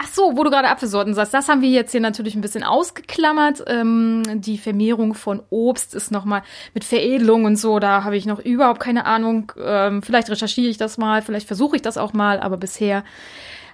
Ach 0.03 0.07
so, 0.07 0.35
wo 0.35 0.43
du 0.43 0.49
gerade 0.49 0.69
Apfelsorten 0.69 1.13
sagst, 1.13 1.31
das 1.31 1.47
haben 1.47 1.61
wir 1.61 1.69
jetzt 1.69 1.91
hier 1.91 2.01
natürlich 2.01 2.33
ein 2.33 2.41
bisschen 2.41 2.63
ausgeklammert. 2.63 3.63
Ähm, 3.67 4.23
die 4.33 4.57
Vermehrung 4.57 5.13
von 5.13 5.43
Obst 5.51 5.93
ist 5.93 6.11
nochmal 6.11 6.41
mit 6.73 6.83
Veredelung 6.83 7.45
und 7.45 7.55
so, 7.55 7.77
da 7.77 8.03
habe 8.03 8.17
ich 8.17 8.25
noch 8.25 8.39
überhaupt 8.39 8.79
keine 8.79 9.05
Ahnung. 9.05 9.51
Ähm, 9.63 10.01
vielleicht 10.01 10.31
recherchiere 10.31 10.71
ich 10.71 10.77
das 10.77 10.97
mal, 10.97 11.21
vielleicht 11.21 11.45
versuche 11.45 11.75
ich 11.75 11.83
das 11.83 11.99
auch 11.99 12.13
mal, 12.13 12.39
aber 12.39 12.57
bisher 12.57 13.03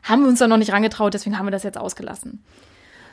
haben 0.08 0.24
wir 0.24 0.30
uns 0.30 0.40
da 0.40 0.48
noch 0.48 0.58
nicht 0.58 0.72
rangetraut, 0.72 1.14
deswegen 1.14 1.38
haben 1.38 1.48
wir 1.48 1.52
das 1.52 1.64
jetzt 1.64 1.78
ausgelassen. 1.78 2.44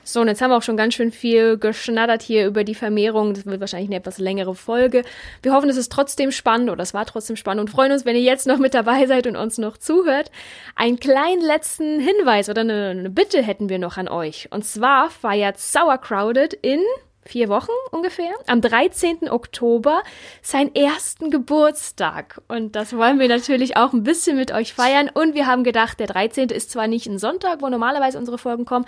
So, 0.06 0.20
und 0.20 0.28
jetzt 0.28 0.42
haben 0.42 0.50
wir 0.50 0.58
auch 0.58 0.62
schon 0.62 0.76
ganz 0.76 0.92
schön 0.92 1.10
viel 1.10 1.56
geschnattert 1.56 2.20
hier 2.20 2.46
über 2.46 2.62
die 2.62 2.74
Vermehrung. 2.74 3.32
Das 3.32 3.46
wird 3.46 3.60
wahrscheinlich 3.60 3.88
eine 3.88 3.96
etwas 3.96 4.18
längere 4.18 4.54
Folge. 4.54 5.02
Wir 5.42 5.54
hoffen, 5.54 5.70
es 5.70 5.78
ist 5.78 5.90
trotzdem 5.90 6.30
spannend 6.30 6.68
oder 6.68 6.82
es 6.82 6.92
war 6.92 7.06
trotzdem 7.06 7.36
spannend 7.36 7.62
und 7.62 7.70
freuen 7.70 7.90
uns, 7.90 8.04
wenn 8.04 8.14
ihr 8.14 8.22
jetzt 8.22 8.46
noch 8.46 8.58
mit 8.58 8.74
dabei 8.74 9.06
seid 9.06 9.26
und 9.26 9.36
uns 9.36 9.56
noch 9.56 9.78
zuhört. 9.78 10.30
Einen 10.76 11.00
kleinen 11.00 11.40
letzten 11.40 12.00
Hinweis 12.00 12.50
oder 12.50 12.60
eine, 12.60 12.88
eine 12.88 13.10
Bitte 13.10 13.42
hätten 13.42 13.70
wir 13.70 13.78
noch 13.78 13.96
an 13.96 14.08
euch. 14.08 14.48
Und 14.50 14.66
zwar 14.66 15.08
feiert 15.08 15.58
Sauercrowded 15.58 16.52
in 16.52 16.80
vier 17.26 17.48
Wochen 17.48 17.70
ungefähr, 17.90 18.32
am 18.46 18.60
13. 18.60 19.30
Oktober 19.30 20.02
seinen 20.42 20.74
ersten 20.74 21.30
Geburtstag. 21.30 22.40
Und 22.48 22.76
das 22.76 22.96
wollen 22.96 23.18
wir 23.18 23.28
natürlich 23.28 23.76
auch 23.76 23.92
ein 23.92 24.02
bisschen 24.02 24.36
mit 24.36 24.52
euch 24.52 24.74
feiern. 24.74 25.10
Und 25.12 25.34
wir 25.34 25.46
haben 25.46 25.64
gedacht, 25.64 26.00
der 26.00 26.06
13. 26.06 26.50
ist 26.50 26.70
zwar 26.70 26.86
nicht 26.86 27.06
ein 27.06 27.18
Sonntag, 27.18 27.62
wo 27.62 27.68
normalerweise 27.68 28.18
unsere 28.18 28.38
Folgen 28.38 28.64
kommen, 28.64 28.86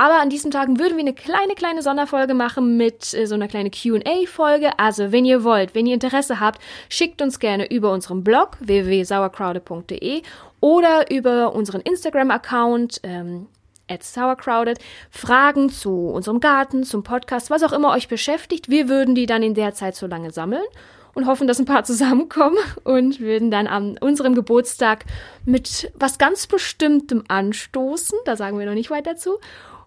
aber 0.00 0.18
an 0.20 0.30
diesen 0.30 0.50
Tagen 0.50 0.78
würden 0.78 0.96
wir 0.96 1.04
eine 1.04 1.12
kleine, 1.12 1.54
kleine 1.54 1.82
Sonderfolge 1.82 2.32
machen 2.32 2.78
mit 2.78 3.12
äh, 3.12 3.26
so 3.26 3.34
einer 3.34 3.48
kleinen 3.48 3.70
QA-Folge. 3.70 4.78
Also, 4.78 5.12
wenn 5.12 5.26
ihr 5.26 5.44
wollt, 5.44 5.74
wenn 5.74 5.86
ihr 5.86 5.92
Interesse 5.92 6.40
habt, 6.40 6.62
schickt 6.88 7.20
uns 7.20 7.38
gerne 7.38 7.70
über 7.70 7.92
unseren 7.92 8.24
Blog 8.24 8.56
www.sauercrowded.de 8.60 10.22
oder 10.60 11.10
über 11.10 11.54
unseren 11.54 11.82
Instagram-Account 11.82 13.00
ähm, 13.02 13.46
at 13.90 14.02
sauercrowded, 14.02 14.78
Fragen 15.10 15.68
zu 15.68 16.08
unserem 16.08 16.40
Garten, 16.40 16.84
zum 16.84 17.02
Podcast, 17.02 17.50
was 17.50 17.62
auch 17.62 17.72
immer 17.72 17.90
euch 17.90 18.08
beschäftigt. 18.08 18.70
Wir 18.70 18.88
würden 18.88 19.14
die 19.14 19.26
dann 19.26 19.42
in 19.42 19.54
der 19.54 19.74
Zeit 19.74 19.96
so 19.96 20.06
lange 20.06 20.30
sammeln 20.30 20.64
und 21.14 21.26
hoffen, 21.26 21.46
dass 21.46 21.58
ein 21.58 21.66
paar 21.66 21.84
zusammenkommen 21.90 22.58
und 22.84 23.20
würden 23.20 23.50
dann 23.50 23.66
an 23.66 23.98
unserem 23.98 24.34
Geburtstag 24.34 25.04
mit 25.44 25.92
was 25.94 26.18
ganz 26.18 26.46
Bestimmtem 26.46 27.24
anstoßen. 27.28 28.18
Da 28.24 28.36
sagen 28.36 28.58
wir 28.58 28.66
noch 28.66 28.74
nicht 28.74 28.90
weiter 28.90 29.12
dazu. 29.12 29.38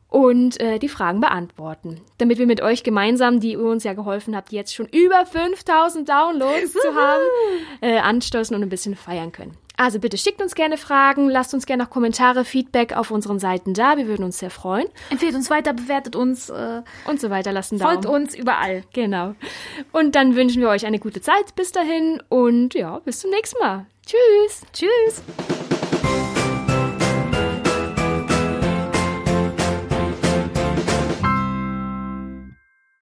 und 0.10 0.60
äh, 0.60 0.78
die 0.78 0.90
Fragen 0.90 1.22
beantworten. 1.22 2.02
Damit 2.20 2.38
wir 2.38 2.46
mit 2.46 2.62
euch 2.62 2.84
gemeinsam, 2.84 3.40
die 3.40 3.54
ihr 3.54 3.60
uns 3.62 3.84
ja 3.84 3.94
geholfen 3.94 4.36
habt, 4.36 4.52
jetzt 4.52 4.76
schon 4.76 4.88
über 4.88 5.26
5000 5.26 6.08
Downloads 6.08 6.74
zu 6.74 6.94
haben, 6.94 7.24
äh, 7.82 7.98
anstoßen 7.98 8.56
und 8.56 8.62
ein 8.62 8.70
bisschen 8.70 8.96
feiern 8.96 9.32
können. 9.32 9.58
Also 9.84 10.00
bitte 10.00 10.18
schickt 10.18 10.42
uns 10.42 10.56
gerne 10.56 10.78
Fragen, 10.78 11.28
lasst 11.28 11.54
uns 11.54 11.66
gerne 11.66 11.84
noch 11.84 11.90
Kommentare, 11.90 12.46
Feedback 12.46 12.96
auf 12.96 13.12
unseren 13.12 13.38
Seiten 13.38 13.74
da. 13.74 13.98
Wir 13.98 14.08
würden 14.08 14.24
uns 14.24 14.40
sehr 14.40 14.50
freuen. 14.50 14.88
Empfehlt 15.10 15.36
uns 15.36 15.50
weiter, 15.50 15.74
bewertet 15.74 16.16
uns 16.16 16.50
äh, 16.50 16.84
und 17.06 17.20
so 17.20 17.30
weiter. 17.30 17.52
Lassen 17.52 17.80
Folgt 17.80 18.06
uns 18.06 18.34
überall. 18.34 18.84
Genau. 18.94 19.36
Und 19.92 20.16
dann 20.16 20.38
wünschen 20.38 20.62
wir 20.62 20.70
euch 20.70 20.86
eine 20.86 21.00
gute 21.00 21.20
Zeit 21.20 21.54
bis 21.58 21.74
dahin 21.74 22.24
und 22.30 22.76
ja, 22.76 23.00
bis 23.00 23.20
zum 23.20 23.32
nächsten 23.32 23.60
Mal. 23.60 23.86
Tschüss. 24.06 24.62
Tschüss. 24.72 25.73